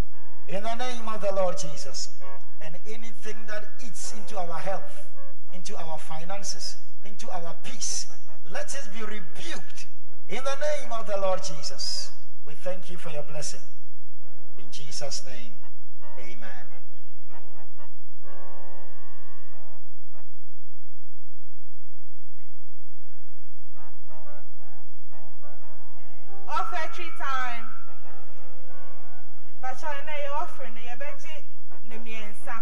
[0.47, 2.15] In the name of the Lord Jesus.
[2.61, 5.07] And anything that eats into our health,
[5.53, 8.07] into our finances, into our peace,
[8.49, 9.85] let it be rebuked
[10.29, 12.11] in the name of the Lord Jesus.
[12.47, 13.61] We thank you for your blessing.
[14.57, 15.51] In Jesus' name,
[16.17, 16.70] amen.
[26.51, 27.69] Offertory time.
[29.61, 31.31] But I know offering the Yabeji
[31.87, 32.59] Nimiensa.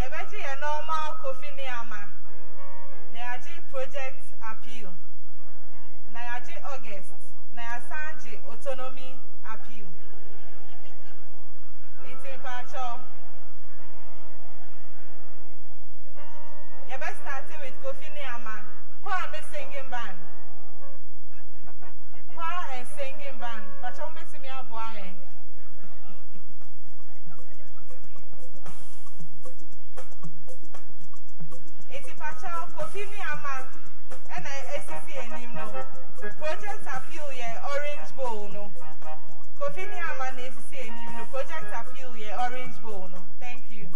[0.00, 2.08] Yabeji a normal Kofi Niama.
[3.14, 4.88] Nayaji Project Appeal.
[6.16, 7.12] Nayaji August.
[7.54, 9.12] Nayasanji Autonomy
[9.44, 9.86] Appeal.
[12.08, 13.00] Inti Pacho.
[16.90, 18.64] Yabe starting with Kofi Niama.
[19.04, 20.16] Choir me singing band.
[22.42, 23.62] choir singing band.
[23.80, 25.14] But I'm going me a boy.
[31.90, 33.68] It's a patch of Kofini Ama
[34.74, 35.52] SCC and
[36.38, 38.50] project appeal, yeah, orange bowl.
[38.52, 38.70] No
[39.60, 43.10] Kofini Ama SCC and project appeal, yeah, orange bowl.
[43.38, 43.86] Thank you.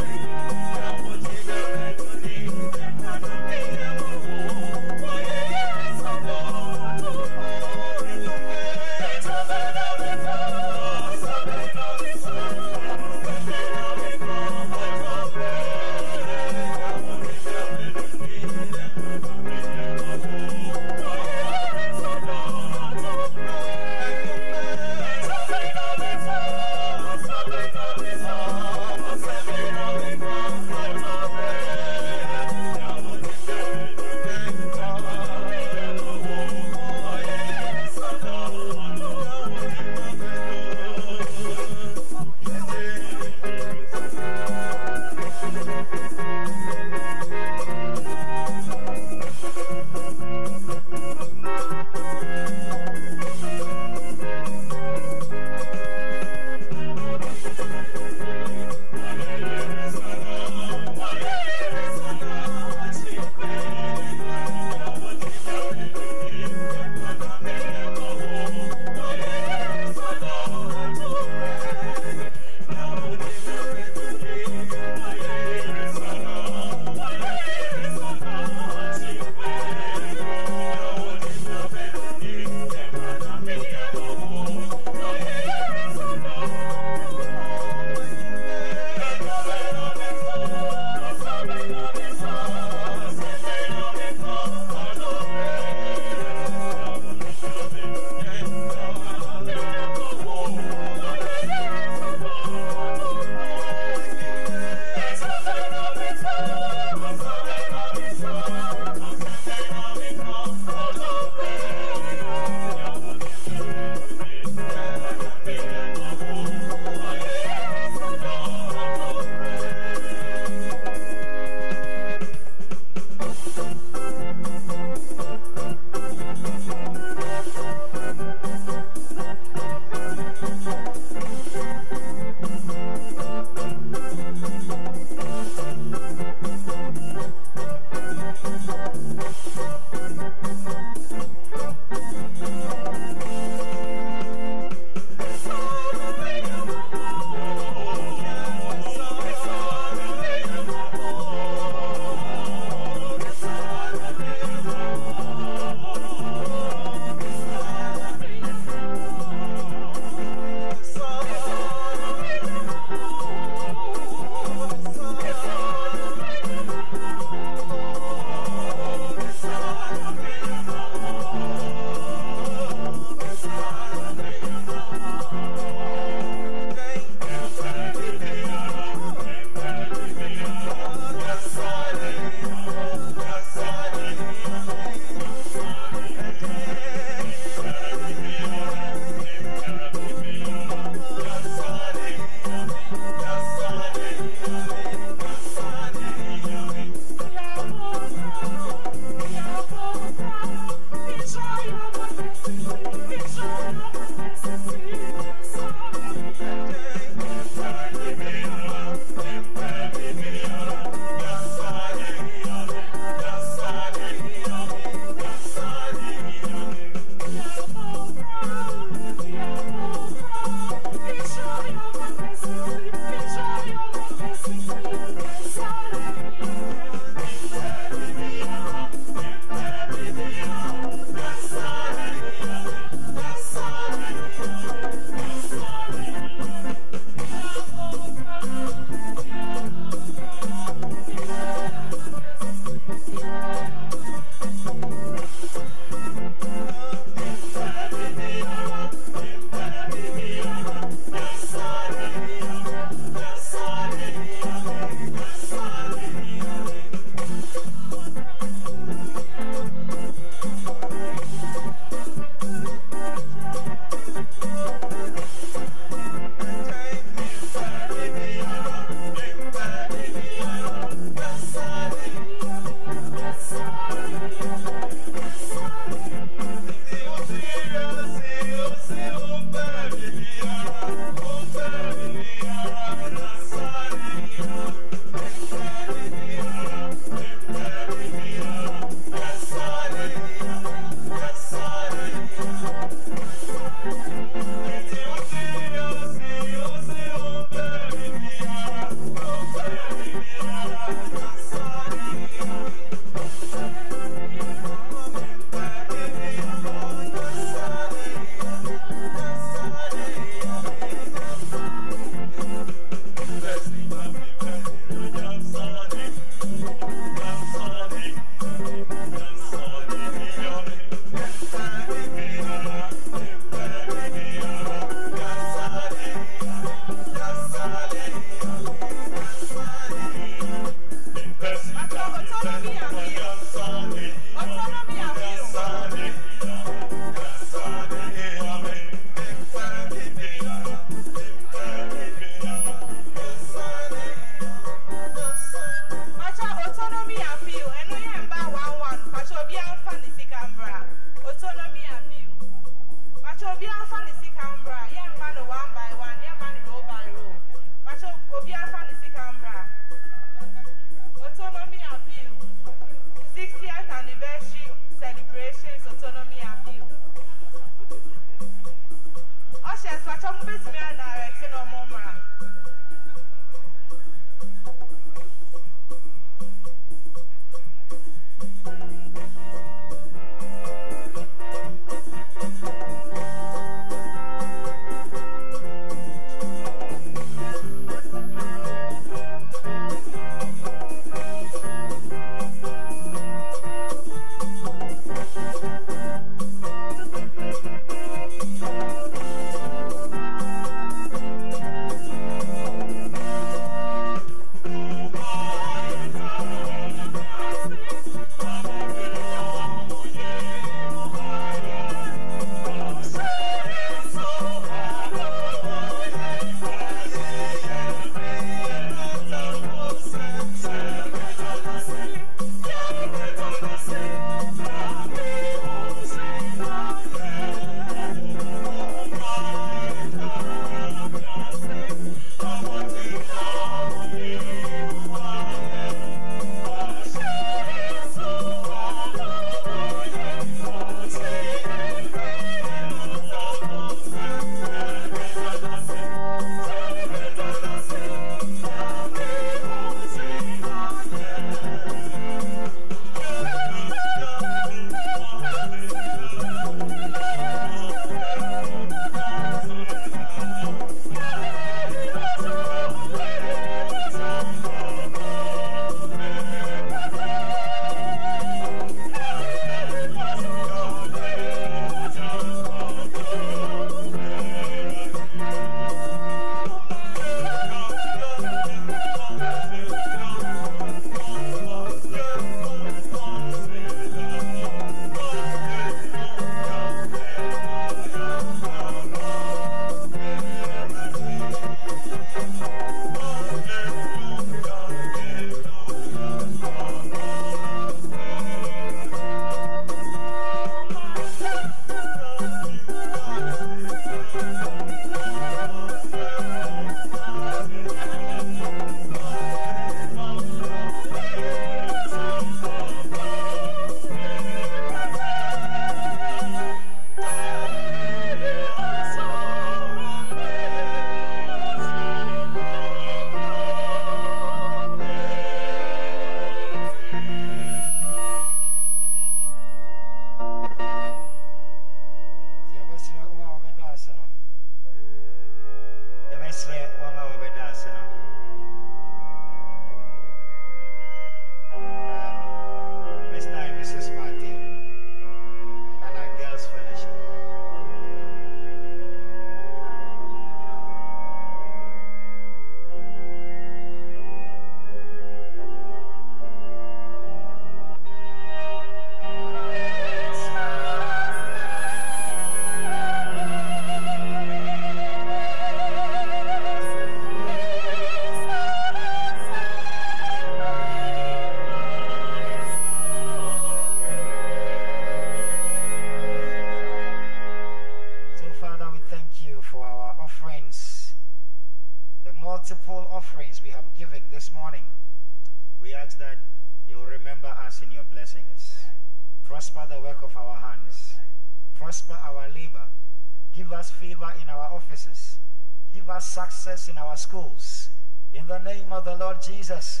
[596.64, 597.90] Success in our schools.
[598.32, 600.00] In the name of the Lord Jesus,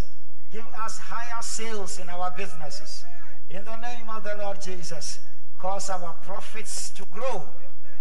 [0.50, 3.04] give us higher sales in our businesses.
[3.50, 5.18] In the name of the Lord Jesus,
[5.58, 7.42] cause our profits to grow.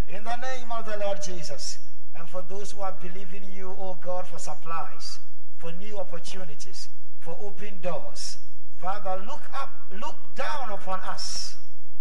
[0.07, 1.79] In the name of the Lord Jesus.
[2.17, 5.19] And for those who are believing you, oh God, for supplies,
[5.57, 6.87] for new opportunities,
[7.19, 8.37] for open doors.
[8.77, 11.57] Father, look up, look down upon us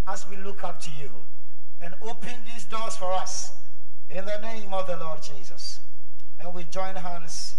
[0.06, 1.10] as we look up to you
[1.80, 3.51] and open these doors for us
[4.10, 5.80] in the name of the Lord Jesus.
[6.43, 7.55] And we join hands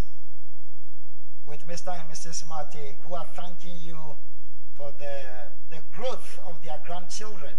[1.48, 1.98] with Mr.
[1.98, 2.48] and Mrs.
[2.50, 3.98] Marty, who are thanking you
[4.76, 5.22] for the,
[5.70, 7.54] the growth of their grandchildren.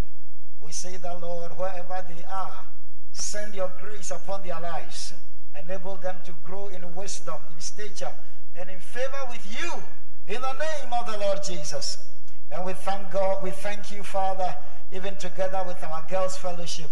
[0.62, 2.64] We say the Lord, wherever they are,
[3.12, 5.14] send your grace upon their lives.
[5.62, 8.12] Enable them to grow in wisdom, in stature,
[8.58, 9.72] and in favor with you
[10.28, 12.06] in the name of the Lord Jesus.
[12.52, 14.54] And we thank God, we thank you, Father,
[14.92, 16.90] even together with our girls' fellowship,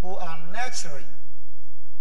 [0.00, 1.04] who are nurturing,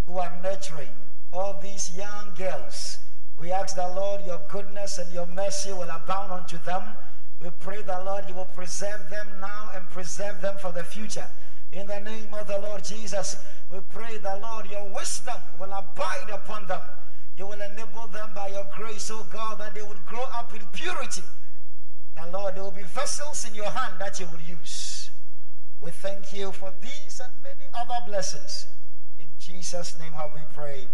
[0.08, 0.88] who are nurturing
[1.34, 3.00] all these young girls.
[3.40, 6.84] We ask the Lord, your goodness and your mercy will abound unto them.
[7.42, 11.28] We pray the Lord, you will preserve them now and preserve them for the future.
[11.74, 13.36] In the name of the Lord Jesus,
[13.72, 16.82] we pray the Lord, your wisdom will abide upon them.
[17.36, 20.62] You will enable them by your grace, oh God, that they would grow up in
[20.72, 21.24] purity.
[22.16, 25.10] The Lord, there will be vessels in your hand that you will use.
[25.82, 28.68] We thank you for these and many other blessings.
[29.20, 30.88] In Jesus' name have we prayed.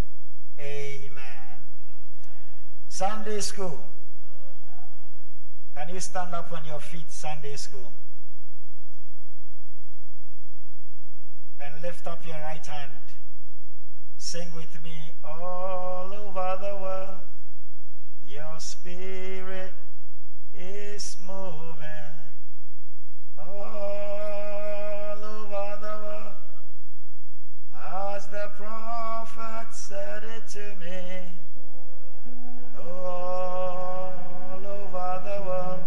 [0.60, 1.58] Amen.
[2.88, 3.80] Sunday school.
[5.76, 7.92] Can you stand up on your feet, Sunday school?
[11.62, 12.92] And lift up your right hand.
[14.18, 17.20] Sing with me all over the world.
[18.28, 19.72] Your spirit
[20.58, 22.14] is moving
[23.38, 26.36] all over the world.
[28.16, 28.50] As the
[29.40, 31.30] prophet said it to me.
[32.78, 35.84] Oh, all over the world.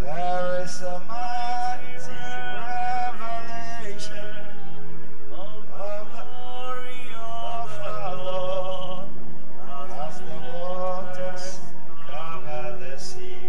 [0.00, 1.96] There is a mighty
[3.10, 4.36] revelation
[5.32, 9.08] of the glory of our Lord
[9.90, 11.60] as the waters
[12.08, 13.42] cover the sea.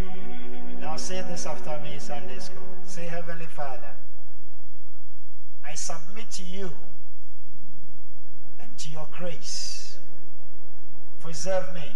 [0.79, 2.75] Now say this after me, Sunday school.
[2.83, 3.93] Say, Heavenly Father,
[5.63, 6.71] I submit to you
[8.91, 9.97] your grace.
[11.19, 11.95] Preserve me,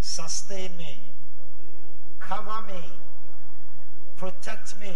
[0.00, 0.98] sustain me,
[2.20, 2.82] cover me,
[4.16, 4.94] protect me,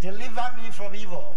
[0.00, 1.36] deliver me from evil,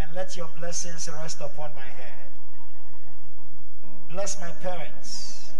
[0.00, 2.30] and let your blessings rest upon my head.
[4.08, 5.52] Bless my parents,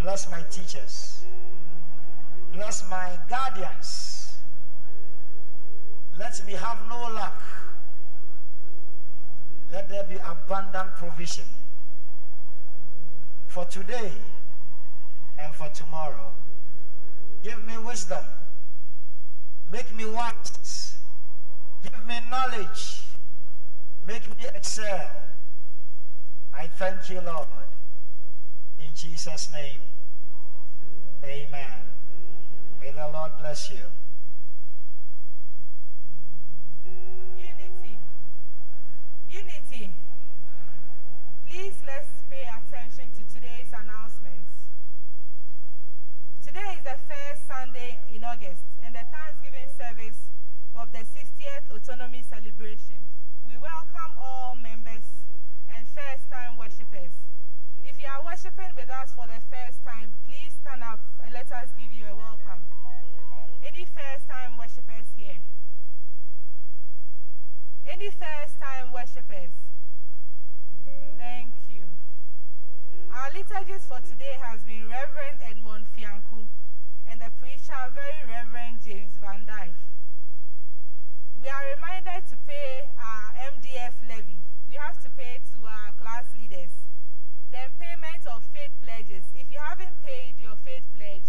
[0.00, 1.26] bless my teachers,
[2.52, 4.10] bless my guardians.
[6.18, 7.32] Let me have no lack.
[9.74, 11.46] Let there be abundant provision
[13.48, 14.12] for today
[15.36, 16.30] and for tomorrow.
[17.42, 18.24] Give me wisdom.
[19.72, 20.98] Make me wise.
[21.82, 23.02] Give me knowledge.
[24.06, 25.10] Make me excel.
[26.54, 27.48] I thank you, Lord.
[28.78, 29.80] In Jesus' name,
[31.24, 31.78] amen.
[32.80, 33.82] May the Lord bless you.
[41.54, 44.66] Please let's pay attention to today's announcements.
[46.42, 50.18] Today is the first Sunday in August and the Thanksgiving service
[50.74, 52.98] of the 60th Autonomy celebration.
[53.46, 55.06] We welcome all members
[55.70, 57.14] and first time worshippers.
[57.86, 61.46] If you are worshiping with us for the first time, please stand up and let
[61.54, 62.66] us give you a welcome.
[63.62, 65.38] Any first time worshippers here?
[67.86, 69.54] Any first time worshippers?
[71.24, 71.88] Thank you.
[73.08, 76.44] Our liturgist for today has been Reverend Edmond Fianku
[77.08, 79.72] and the preacher, Very Reverend James Van Dyke.
[81.40, 83.26] We are reminded to pay our
[83.56, 84.36] MDF levy.
[84.68, 86.72] We have to pay to our class leaders.
[87.48, 89.24] Then payment of faith pledges.
[89.32, 91.24] If you haven't paid your faith pledge,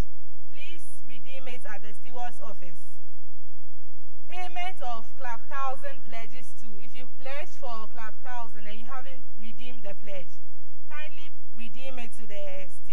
[0.51, 2.99] please redeem it at the steward's office.
[4.27, 6.73] Payment of Club 1000 pledges too.
[6.83, 8.64] If you pledge for Club 1000,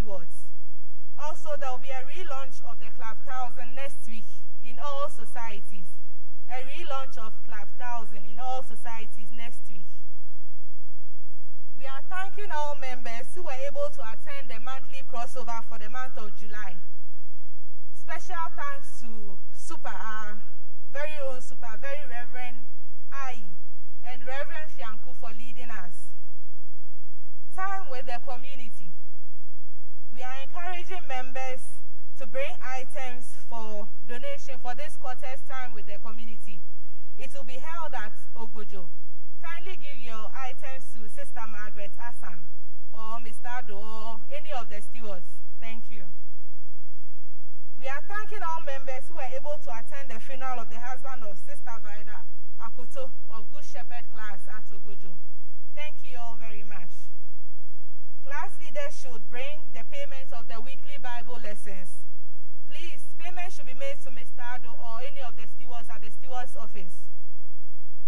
[0.03, 0.51] stewards.
[1.15, 4.27] Also, there will be a relaunch of the Club Thousand next week
[4.67, 5.87] in all societies.
[6.51, 9.87] A relaunch of Club Thousand in all societies next week.
[11.79, 15.89] We are thanking all members who were able to attend the monthly crossover for the
[15.91, 16.75] month of July.
[17.95, 20.39] Special thanks to Super, our
[20.93, 22.59] very own Super, very Reverend
[23.15, 23.39] Ai
[24.11, 26.11] and Reverend Fianku for leading us.
[27.55, 28.91] Time with the community.
[30.15, 31.61] We are encouraging members
[32.19, 36.61] to bring items for donation for this quarter's time with the community.
[37.19, 38.87] It will be held at Ogojo.
[39.43, 42.39] Kindly give your items to Sister Margaret Asan
[42.93, 43.49] or Mr.
[43.59, 45.27] Ado or any of the stewards.
[45.61, 46.05] Thank you.
[47.81, 51.25] We are thanking all members who were able to attend the funeral of the husband
[51.27, 52.23] of Sister Vida
[52.63, 55.11] Akoto of Good Shepherd class at Ogojo.
[55.75, 56.95] Thank you all very much.
[58.23, 61.93] Class leaders should bring the payment of the weekly Bible lessons.
[62.71, 64.41] Please, payment should be made to Mr.
[64.57, 67.05] Ado or any of the stewards at the steward's office.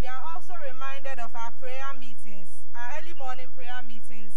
[0.00, 4.32] We are also reminded of our prayer meetings, our early morning prayer meetings,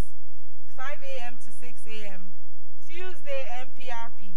[0.76, 1.38] 5 a.m.
[1.40, 2.22] to 6 a.m.
[2.84, 4.36] Tuesday, MPRP,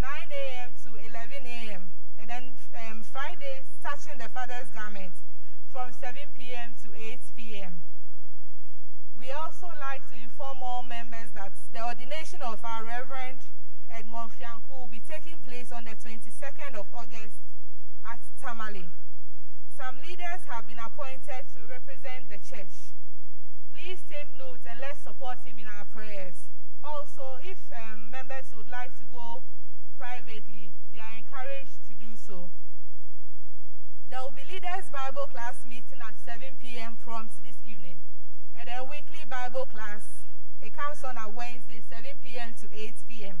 [0.00, 0.68] a.m.
[0.84, 1.82] to 11 a.m.
[2.16, 2.44] And then
[2.88, 5.12] um, Friday, touching the Father's garment,
[5.68, 6.72] from 7 p.m.
[6.80, 7.72] to 8 p.m.
[9.20, 13.36] We also like to inform all members that the ordination of our Reverend
[13.92, 17.36] Edmond Fianku will be taking place on the 22nd of August
[18.08, 18.88] at Tamale.
[19.76, 22.96] Some leaders have been appointed to represent the church.
[23.76, 26.48] Please take note and let's support him in our prayers.
[26.82, 29.42] Also, if um, members would like to go
[29.98, 32.48] privately, they are encouraged to do so.
[34.08, 36.96] There will be leaders Bible class meeting at 7 p.m.
[37.04, 37.89] prompt this evening.
[38.70, 40.06] Then weekly Bible class,
[40.62, 42.54] it comes on a Wednesday, 7 p.m.
[42.62, 43.34] to 8 p.m.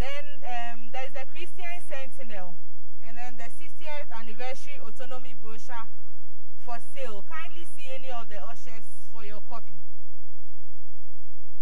[0.00, 2.56] Then um, there's the Christian Sentinel,
[3.04, 5.84] and then the 60th anniversary autonomy brochure
[6.64, 7.22] for sale.
[7.28, 9.76] Kindly see any of the ushers for your copy.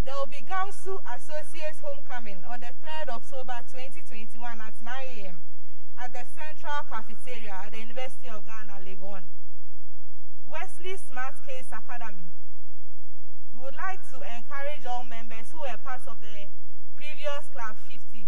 [0.06, 5.35] There will be Gamsu Associates Homecoming on the 3rd October 2021 at 9 a.m.
[5.98, 9.27] at the Central Cafeteria at the University of Ghana, Legon.
[10.57, 12.24] Wesley Smart Case Academy.
[13.53, 16.49] We would like to encourage all members who were part of the
[16.97, 18.24] previous Club 50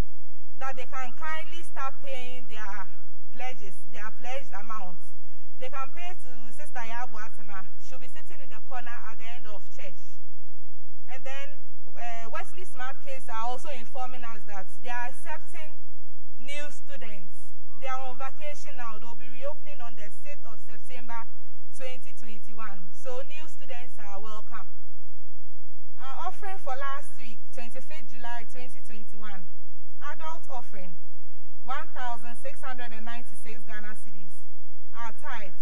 [0.61, 2.85] that they can kindly start paying their
[3.33, 5.09] pledges, their pledged amounts.
[5.57, 7.65] They can pay to Sister Yabu Atima.
[7.81, 9.97] She'll be sitting in the corner at the end of church.
[11.09, 11.49] And then
[11.97, 15.81] uh, Wesley Smart Case are also informing us that they are accepting
[16.45, 17.57] new students.
[17.81, 19.01] They are on vacation now.
[19.01, 21.25] They'll be reopening on the 6th of September
[21.79, 22.18] 2021.
[23.09, 24.69] So new students are welcome.
[25.97, 29.17] Our offering for last week, 25th July 2021,
[30.13, 30.93] adult offering,
[31.65, 34.45] 1,696 Ghana cedis.
[34.93, 35.57] Our tithes,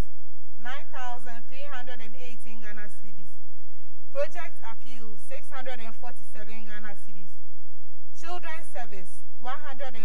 [0.59, 3.31] 9,318 Ghana cedis.
[4.11, 5.87] Project appeal, 647
[6.67, 7.31] Ghana cedis.
[8.19, 10.03] Children's service, 144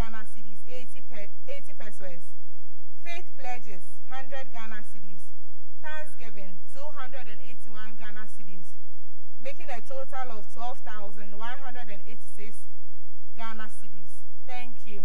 [0.00, 2.24] Ghana cedis, 80, pe 80 pesewas.
[3.04, 5.20] Faith pledges, 100 Ghana cedis.
[5.82, 8.78] Thanksgiving, 281 Ghana cedis.
[9.42, 12.56] Making a total of 12,186
[13.36, 14.12] Ghana cedis.
[14.46, 15.02] Thank you.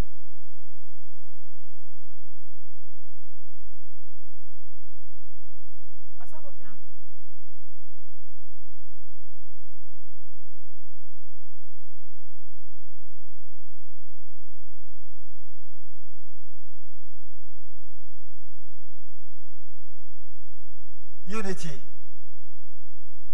[21.30, 21.82] Unity,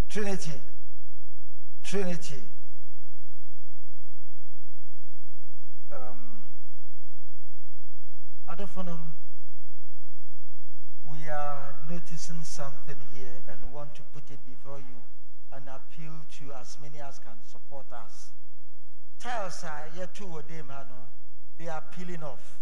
[0.10, 0.60] Trinity,
[1.94, 2.42] Trinity.
[5.92, 6.18] Um,
[11.08, 14.98] we are noticing something here and want to put it before you
[15.54, 18.30] and appeal to as many as can support us.
[19.20, 20.72] Tiles are yet to them,
[21.60, 22.58] they are peeling off.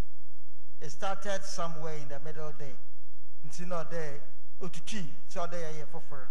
[0.81, 2.67] It started somewhere in the middle there.
[3.45, 4.19] It's not there.
[4.61, 6.27] Otutu, so there you for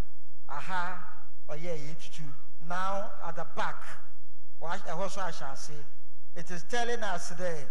[0.50, 1.02] Aha,
[1.48, 1.94] or yeah, you
[2.68, 3.82] Now at the back,
[4.62, 5.74] also I shall say,
[6.36, 7.66] it is telling us there,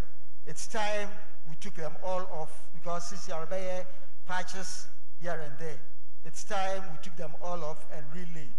[0.45, 1.10] it's time
[1.49, 3.86] we took them all off because since there
[4.28, 4.88] patches
[5.22, 5.80] here and there.
[6.26, 8.52] It's time we took them all off and relaid.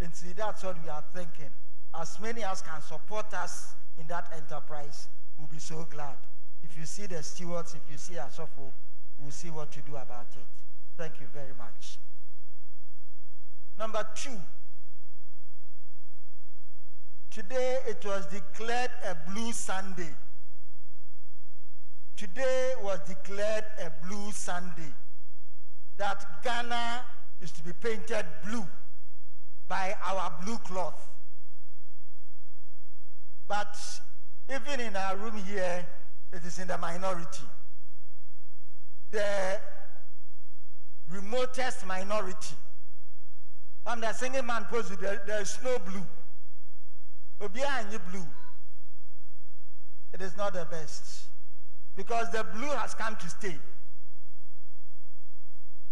[0.00, 1.50] And see, that's what we are thinking.
[1.98, 6.16] As many as can support us in that enterprise, we'll be so glad.
[6.62, 8.72] If you see the stewards, if you see Asofo,
[9.20, 10.46] we'll see what to do about it.
[10.96, 11.98] Thank you very much.
[13.78, 14.38] Number two,
[17.34, 20.14] today it was declared a blue Sunday.
[22.16, 24.92] Today was declared a blue Sunday.
[25.96, 27.02] That Ghana
[27.42, 28.64] is to be painted blue
[29.68, 31.10] by our blue cloth.
[33.48, 33.76] But
[34.48, 35.84] even in our room here,
[36.32, 37.46] it is in the minority.
[39.10, 39.58] The
[41.10, 42.56] remotest minority.
[43.86, 44.66] I'm the singing man
[45.00, 46.04] there, there is no blue.
[47.40, 48.26] Obianyi blue.
[50.12, 51.24] It is not the best.
[51.96, 53.56] Because the blue has come to stay.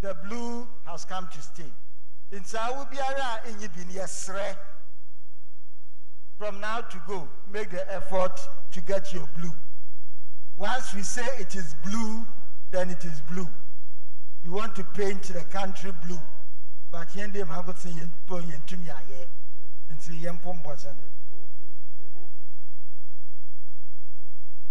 [0.00, 1.70] The blue has come to stay.
[2.32, 2.96] In Saudi
[3.48, 4.56] in Yibin,
[6.38, 8.40] From now to go, make the effort
[8.72, 9.52] to get your blue.
[10.56, 12.26] Once we say it is blue,
[12.70, 13.48] then it is blue.
[14.44, 16.20] We want to paint the country blue.
[16.90, 19.26] But yende mago tse yen po yen tumi aye.
[19.92, 20.96] Nti yen pom bozen.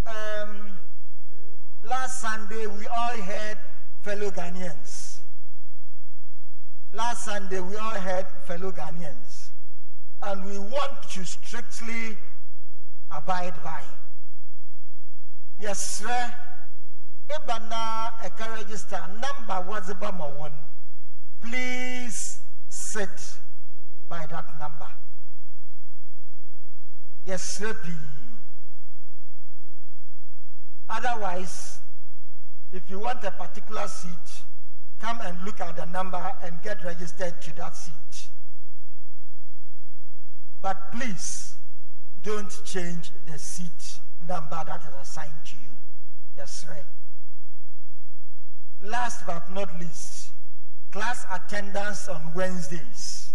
[0.06, 0.72] Um,
[1.84, 3.57] last Sunday we all had
[4.02, 5.19] fellow Ghanaians.
[6.94, 9.49] Last Sunday we all had fellow Ghanaians.
[10.23, 12.18] And we want to strictly
[13.11, 13.82] abide by.
[15.60, 16.34] Yes, sir.
[17.36, 20.52] eba na ɛka register number wɔdze ba ma wɔn
[21.41, 23.40] please sit
[24.10, 24.91] by that number
[27.26, 28.20] yɛsrɛ pii
[30.92, 31.82] otherwise
[32.74, 34.44] If you want a particular seat,
[35.00, 38.30] come and look at the number and get registered to that seat.
[40.62, 41.56] But please,
[42.24, 45.72] don't change the seat number that is assigned to you.
[46.38, 46.78] Yes, sir.
[48.84, 50.30] Last but not least,
[50.92, 53.32] class attendance on Wednesdays.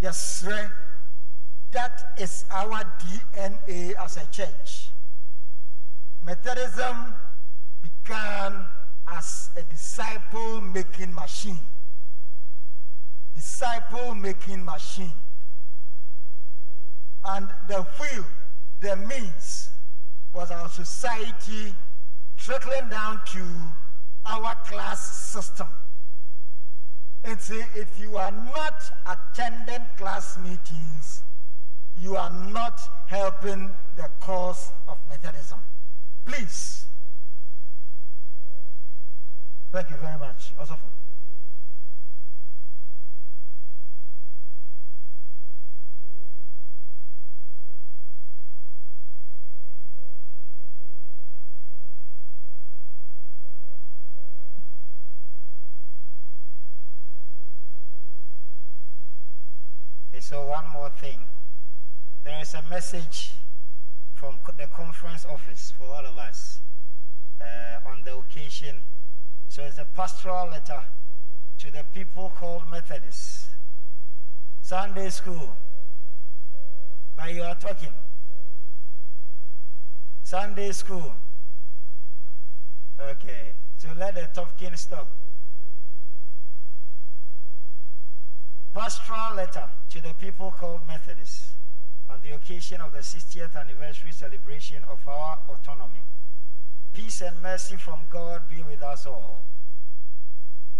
[0.00, 0.72] Yes, sir.
[1.72, 4.91] That is our DNA as a church.
[6.24, 7.14] Methodism
[7.82, 8.64] began
[9.08, 11.58] as a disciple making machine.
[13.34, 15.12] Disciple making machine.
[17.24, 18.24] And the wheel,
[18.80, 19.70] the means,
[20.32, 21.74] was our society
[22.36, 23.44] trickling down to
[24.26, 25.66] our class system.
[27.24, 31.22] And say, if you are not attending class meetings,
[32.00, 35.58] you are not helping the cause of Methodism.
[36.24, 36.86] Please.
[39.72, 40.52] Thank you very much.
[40.58, 40.76] Also,
[60.32, 61.18] so one more thing.
[62.24, 63.32] There is a message
[64.22, 66.60] from the conference office for all of us
[67.40, 68.76] uh, on the occasion.
[69.48, 70.80] So it's a pastoral letter
[71.58, 73.48] to the people called Methodists.
[74.60, 75.56] Sunday school.
[77.16, 77.92] But you are talking.
[80.22, 81.12] Sunday school.
[83.00, 83.50] Okay.
[83.78, 85.08] So let the talking stop.
[88.72, 91.50] pastoral letter to the people called Methodists
[92.12, 96.02] on the occasion of the 60th anniversary celebration of our autonomy.
[96.92, 99.40] Peace and mercy from God be with us all.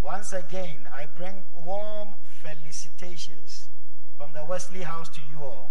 [0.02, 2.08] Once again, I bring warm
[2.42, 3.68] felicitations
[4.18, 5.70] from the Wesley House to you all.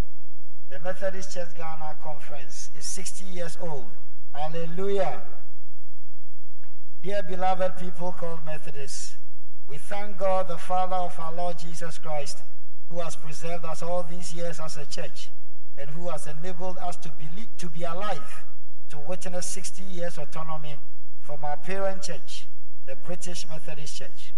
[0.71, 3.91] The Methodist Church Ghana Conference is 60 years old.
[4.33, 5.21] Hallelujah.
[7.03, 9.15] Dear beloved people called Methodists,
[9.69, 12.39] we thank God, the Father of our Lord Jesus Christ,
[12.89, 15.29] who has preserved us all these years as a church
[15.81, 17.25] and who has enabled us to be,
[17.57, 18.45] to be alive
[18.89, 20.75] to witness 60 years autonomy
[21.21, 22.45] from our parent church,
[22.85, 24.33] the British Methodist Church.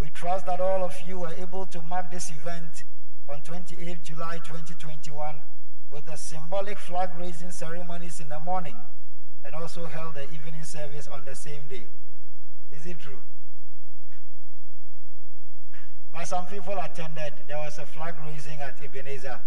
[0.00, 2.84] We trust that all of you were able to mark this event
[3.28, 5.34] on 28 July 2021
[5.92, 8.76] with the symbolic flag raising ceremonies in the morning
[9.44, 11.84] and also held the evening service on the same day.
[12.76, 13.18] Is it true?
[16.12, 17.32] But some people attended.
[17.48, 19.40] There was a flag raising at Ebenezer.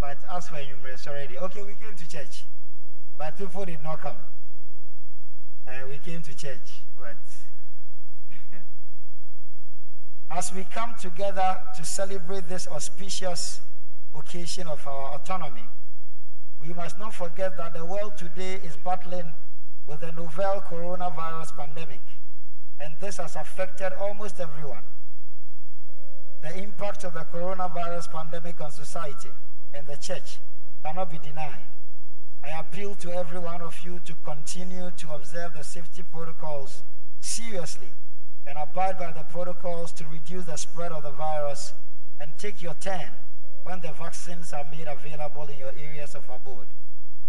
[0.00, 2.44] But as for numerous already, okay, we came to church.
[3.18, 4.16] But people did not come.
[5.66, 6.80] Uh, we came to church.
[6.98, 7.16] But
[10.36, 13.60] as we come together to celebrate this auspicious
[14.14, 15.66] occasion of our autonomy,
[16.60, 19.32] we must not forget that the world today is battling
[19.86, 22.00] with the novel coronavirus pandemic.
[22.80, 24.82] And this has affected almost everyone
[26.42, 29.30] the impact of the coronavirus pandemic on society
[29.74, 30.38] and the church
[30.84, 31.66] cannot be denied.
[32.44, 36.82] I appeal to every one of you to continue to observe the safety protocols
[37.20, 37.88] seriously
[38.46, 41.72] and abide by the protocols to reduce the spread of the virus
[42.20, 43.10] and take your turn
[43.64, 46.66] when the vaccines are made available in your areas of abode.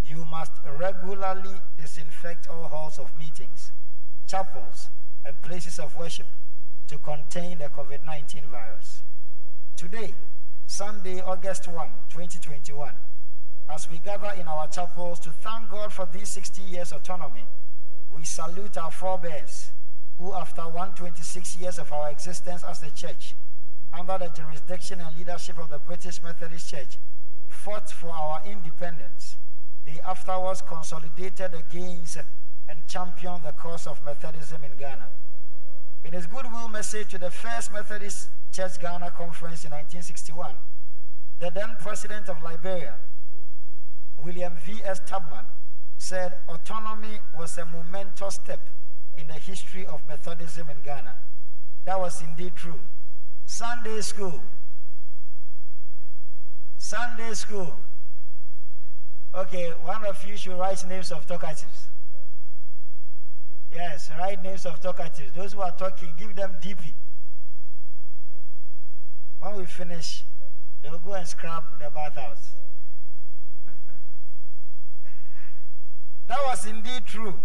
[0.04, 3.72] You must regularly disinfect all halls of meetings,
[4.28, 4.88] chapels,
[5.26, 6.26] and places of worship
[6.86, 9.02] to contain the COVID 19 virus.
[9.76, 10.14] Today,
[10.68, 12.90] Sunday, August 1, 2021,
[13.74, 17.46] as we gather in our chapels to thank God for these 60 years autonomy,
[18.14, 19.70] we salute our forebears
[20.18, 23.34] who, after 126 years of our existence as a church,
[23.94, 26.98] under the jurisdiction and leadership of the British Methodist Church,
[27.48, 29.36] fought for our independence.
[29.86, 32.18] They afterwards consolidated the gains
[32.68, 35.08] and championed the cause of Methodism in Ghana.
[36.04, 40.54] In his goodwill message to the First Methodist Church Ghana Conference in 1961,
[41.40, 42.94] the then president of Liberia,
[44.24, 45.00] William V.S.
[45.06, 45.44] Tubman,
[45.98, 48.60] said autonomy was a momentous step
[49.16, 51.14] in the history of Methodism in Ghana.
[51.84, 52.80] That was indeed true.
[53.46, 54.40] Sunday school.
[56.76, 57.76] Sunday school.
[59.34, 61.88] Okay, one of you should write names of talkatives.
[63.72, 65.34] Yes, write names of talkatives.
[65.34, 66.94] Those who are talking, give them DP.
[69.40, 70.24] When we finish,
[70.82, 72.50] they will go and scrub the bathhouse.
[76.28, 77.38] that was indeed true.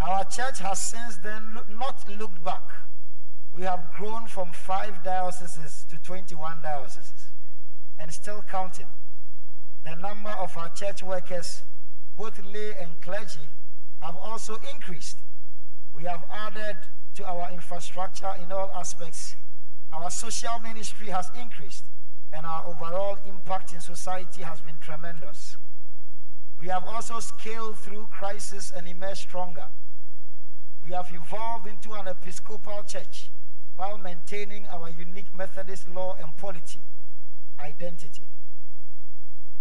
[0.00, 2.62] Our church has since then not looked back.
[3.56, 7.26] We have grown from five dioceses to 21 dioceses
[7.98, 8.86] and still counting.
[9.84, 11.62] The number of our church workers,
[12.18, 13.48] both lay and clergy,
[14.00, 15.18] have also increased.
[15.96, 16.76] We have added
[17.14, 19.36] to our infrastructure in all aspects.
[19.94, 21.84] Our social ministry has increased,
[22.32, 25.56] and our overall impact in society has been tremendous.
[26.60, 29.66] We have also scaled through crisis and emerged stronger.
[30.84, 33.30] We have evolved into an Episcopal church
[33.76, 36.80] while maintaining our unique Methodist law and polity
[37.60, 38.22] identity.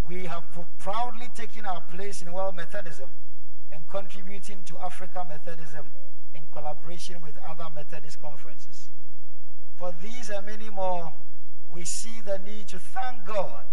[0.07, 0.43] We have
[0.79, 3.09] proudly taken our place in World Methodism
[3.71, 5.85] and contributing to Africa Methodism
[6.35, 8.89] in collaboration with other Methodist conferences.
[9.83, 11.11] For these and many more,
[11.73, 13.65] we see the need to thank God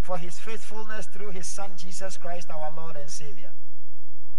[0.00, 3.50] for his faithfulness through his Son Jesus Christ, our Lord and Savior.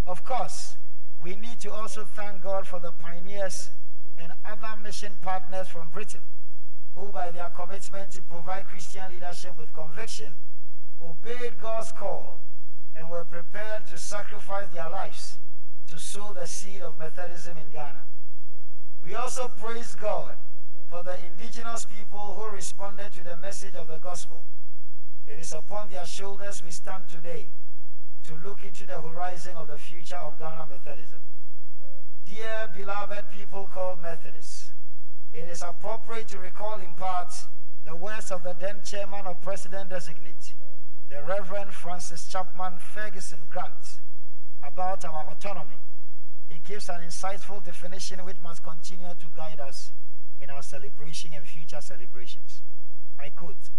[0.08, 0.78] Of course,
[1.22, 3.72] we need to also thank God for the pioneers
[4.18, 6.22] and other mission partners from Britain
[6.96, 10.32] who, by their commitment to provide Christian leadership with conviction,
[11.04, 12.40] obeyed God's call
[12.96, 15.40] and were prepared to sacrifice their lives
[15.90, 18.04] to sow the seed of Methodism in Ghana.
[19.06, 20.36] We also praise God
[20.90, 24.42] for the indigenous people who responded to the message of the gospel.
[25.28, 27.48] It is upon their shoulders we stand today
[28.26, 31.20] to look into the horizon of the future of Ghana Methodism.
[32.26, 34.72] Dear beloved people called Methodists,
[35.34, 37.34] it is appropriate to recall in part
[37.86, 40.54] the words of the then chairman of President Designate,
[41.10, 44.00] the Reverend Francis Chapman Ferguson Grant,
[44.66, 45.76] about our autonomy.
[46.52, 49.92] He gives an insightful definition which must continue to guide us
[50.42, 52.62] in our celebration and future celebrations.
[53.18, 53.70] I quote,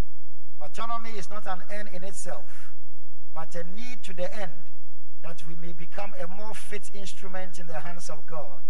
[0.59, 2.71] Autonomy is not an end in itself,
[3.35, 4.53] but a need to the end
[5.23, 8.63] that we may become a more fit instrument in the hands of God.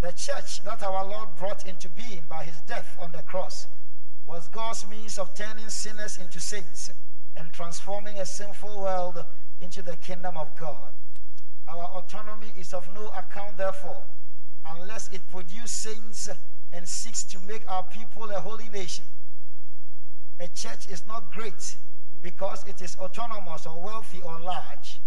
[0.00, 3.68] The church that our Lord brought into being by his death on the cross
[4.26, 6.90] was God's means of turning sinners into saints
[7.36, 9.24] and transforming a sinful world
[9.60, 10.90] into the kingdom of God.
[11.68, 14.02] Our autonomy is of no account, therefore,
[14.66, 16.28] unless it produces saints
[16.72, 19.04] and seeks to make our people a holy nation.
[20.40, 21.76] A church is not great
[22.22, 25.00] because it is autonomous or wealthy or large.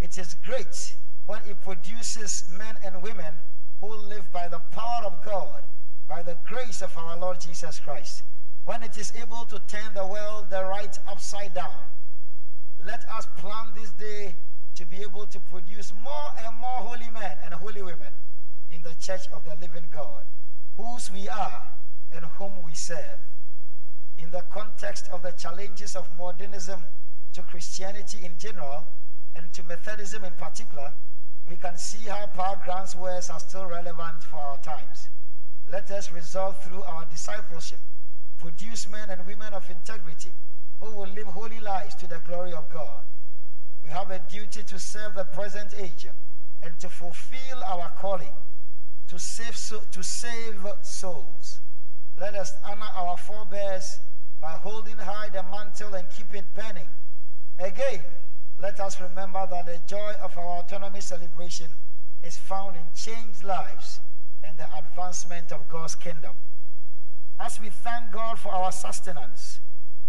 [0.00, 0.94] It is great
[1.26, 3.34] when it produces men and women
[3.80, 5.62] who live by the power of God,
[6.08, 8.22] by the grace of our Lord Jesus Christ.
[8.64, 11.74] When it is able to turn the world the right upside down.
[12.84, 14.34] Let us plan this day
[14.76, 18.12] to be able to produce more and more holy men and holy women
[18.70, 20.22] in the church of the living God,
[20.76, 21.62] whose we are
[22.12, 23.18] and whom we serve.
[24.18, 26.82] In the context of the challenges of modernism
[27.32, 28.84] to Christianity in general
[29.34, 30.92] and to Methodism in particular,
[31.48, 35.08] we can see how Power Grant's words are still relevant for our times.
[35.72, 37.78] Let us resolve through our discipleship,
[38.38, 40.30] produce men and women of integrity
[40.80, 43.00] who will live holy lives to the glory of God.
[43.86, 46.08] We have a duty to serve the present age
[46.62, 48.32] and to fulfill our calling
[49.08, 51.60] to save, so, to save souls.
[52.20, 54.00] Let us honor our forebears
[54.40, 56.88] by holding high the mantle and keep it burning.
[57.60, 58.00] Again,
[58.60, 61.68] let us remember that the joy of our autonomy celebration
[62.24, 64.00] is found in changed lives
[64.42, 66.32] and the advancement of God's kingdom.
[67.38, 69.60] As we thank God for our sustenance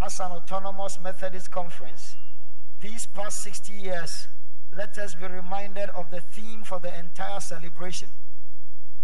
[0.02, 2.16] as an autonomous Methodist conference,
[2.82, 4.28] these past 60 years,
[4.76, 8.10] let us be reminded of the theme for the entire celebration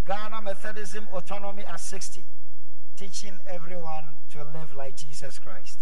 [0.06, 2.22] Ghana Methodism Autonomy at 60,
[2.94, 5.80] teaching everyone to live like Jesus Christ.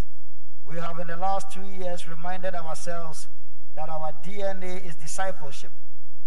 [0.65, 3.27] We have in the last two years reminded ourselves
[3.75, 5.73] that our DNA is discipleship,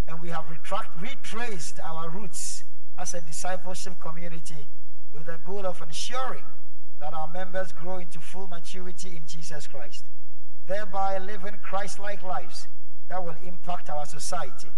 [0.06, 2.64] and we have retract, retraced our roots
[2.98, 4.66] as a discipleship community
[5.14, 6.44] with the goal of ensuring
[7.00, 10.04] that our members grow into full maturity in Jesus Christ,
[10.66, 12.66] thereby living Christ like lives
[13.08, 14.68] that will impact our society,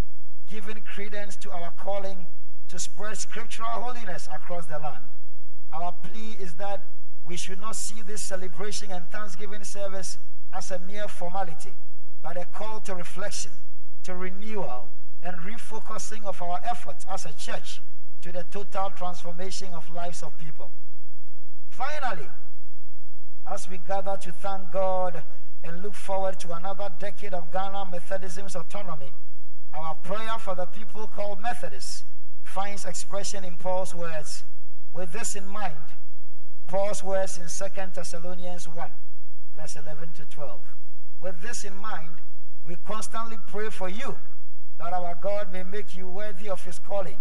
[0.51, 2.27] giving credence to our calling
[2.69, 5.03] to spread scriptural holiness across the land.
[5.73, 6.83] Our plea is that
[7.27, 10.19] we should not see this celebration and thanksgiving service
[10.55, 11.73] as a mere formality
[12.23, 13.53] but a call to reflection,
[14.03, 14.89] to renewal,
[15.23, 17.81] and refocusing of our efforts as a church
[18.23, 20.71] to the total transformation of lives of people.
[21.71, 22.29] Finally,
[23.51, 25.23] as we gather to thank God
[25.65, 29.13] and look forward to another decade of Ghana Methodism's autonomy,
[29.75, 32.05] our prayer for the people called Methodists
[32.45, 34.45] finds expression in Paul's words.
[34.93, 35.77] With this in mind,
[36.67, 38.91] Paul's words in 2 Thessalonians 1,
[39.57, 40.61] verse 11 to 12.
[41.21, 42.11] With this in mind,
[42.67, 44.17] we constantly pray for you
[44.79, 47.17] that our God may make you worthy of his calling,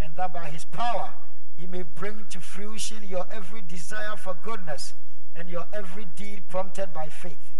[0.00, 1.12] and that by his power
[1.56, 4.94] he may bring to fruition your every desire for goodness
[5.36, 7.52] and your every deed prompted by faith.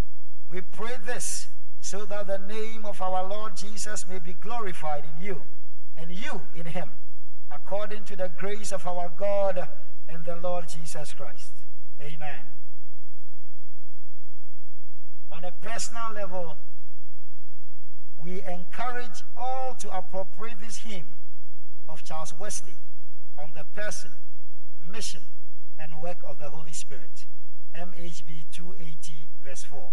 [0.54, 1.48] We pray this
[1.80, 5.42] so that the name of our Lord Jesus may be glorified in you
[5.96, 6.92] and you in him,
[7.50, 9.66] according to the grace of our God
[10.08, 11.50] and the Lord Jesus Christ.
[12.00, 12.38] Amen.
[15.32, 16.56] On a personal level,
[18.22, 21.08] we encourage all to appropriate this hymn
[21.88, 22.74] of Charles Wesley
[23.36, 24.12] on the person,
[24.88, 25.22] mission,
[25.80, 27.24] and work of the Holy Spirit.
[27.76, 29.90] MHB 280, verse 4.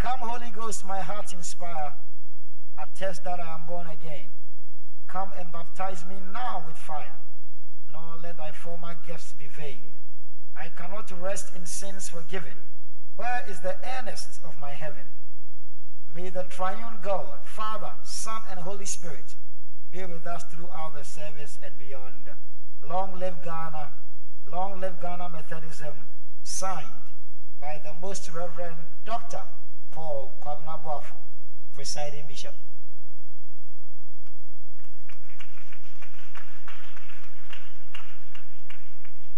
[0.00, 1.92] Come, Holy Ghost, my heart inspire.
[2.80, 4.26] Attest that I am born again.
[5.08, 7.16] Come and baptize me now with fire,
[7.92, 9.80] nor let thy former gifts be vain.
[10.56, 12.54] I cannot rest in sins forgiven.
[13.16, 15.02] Where is the earnest of my heaven?
[16.14, 19.34] May the triune God, Father, Son, and Holy Spirit
[19.90, 22.30] be with us throughout the service and beyond.
[22.88, 23.88] Long live Ghana.
[24.52, 25.94] Long live Ghana Methodism.
[26.44, 26.86] Signed
[27.60, 29.40] by the Most Reverend Dr.
[29.98, 31.18] Paul Kwabena Boafo,
[31.74, 32.54] presiding bishop.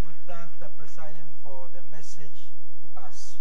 [0.05, 2.53] We thank the presiding for the message
[2.85, 3.37] to us.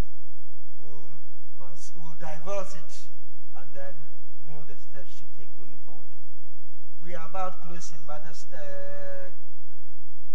[0.80, 1.12] We'll,
[1.60, 2.92] we'll diverse it
[3.58, 3.94] and then
[4.48, 6.08] know the steps to take going forward.
[7.04, 9.28] We are about closing, but the uh,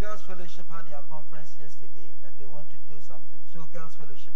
[0.05, 3.41] Girls Fellowship had their conference yesterday and they want to do something.
[3.55, 4.34] So, Girls Fellowship.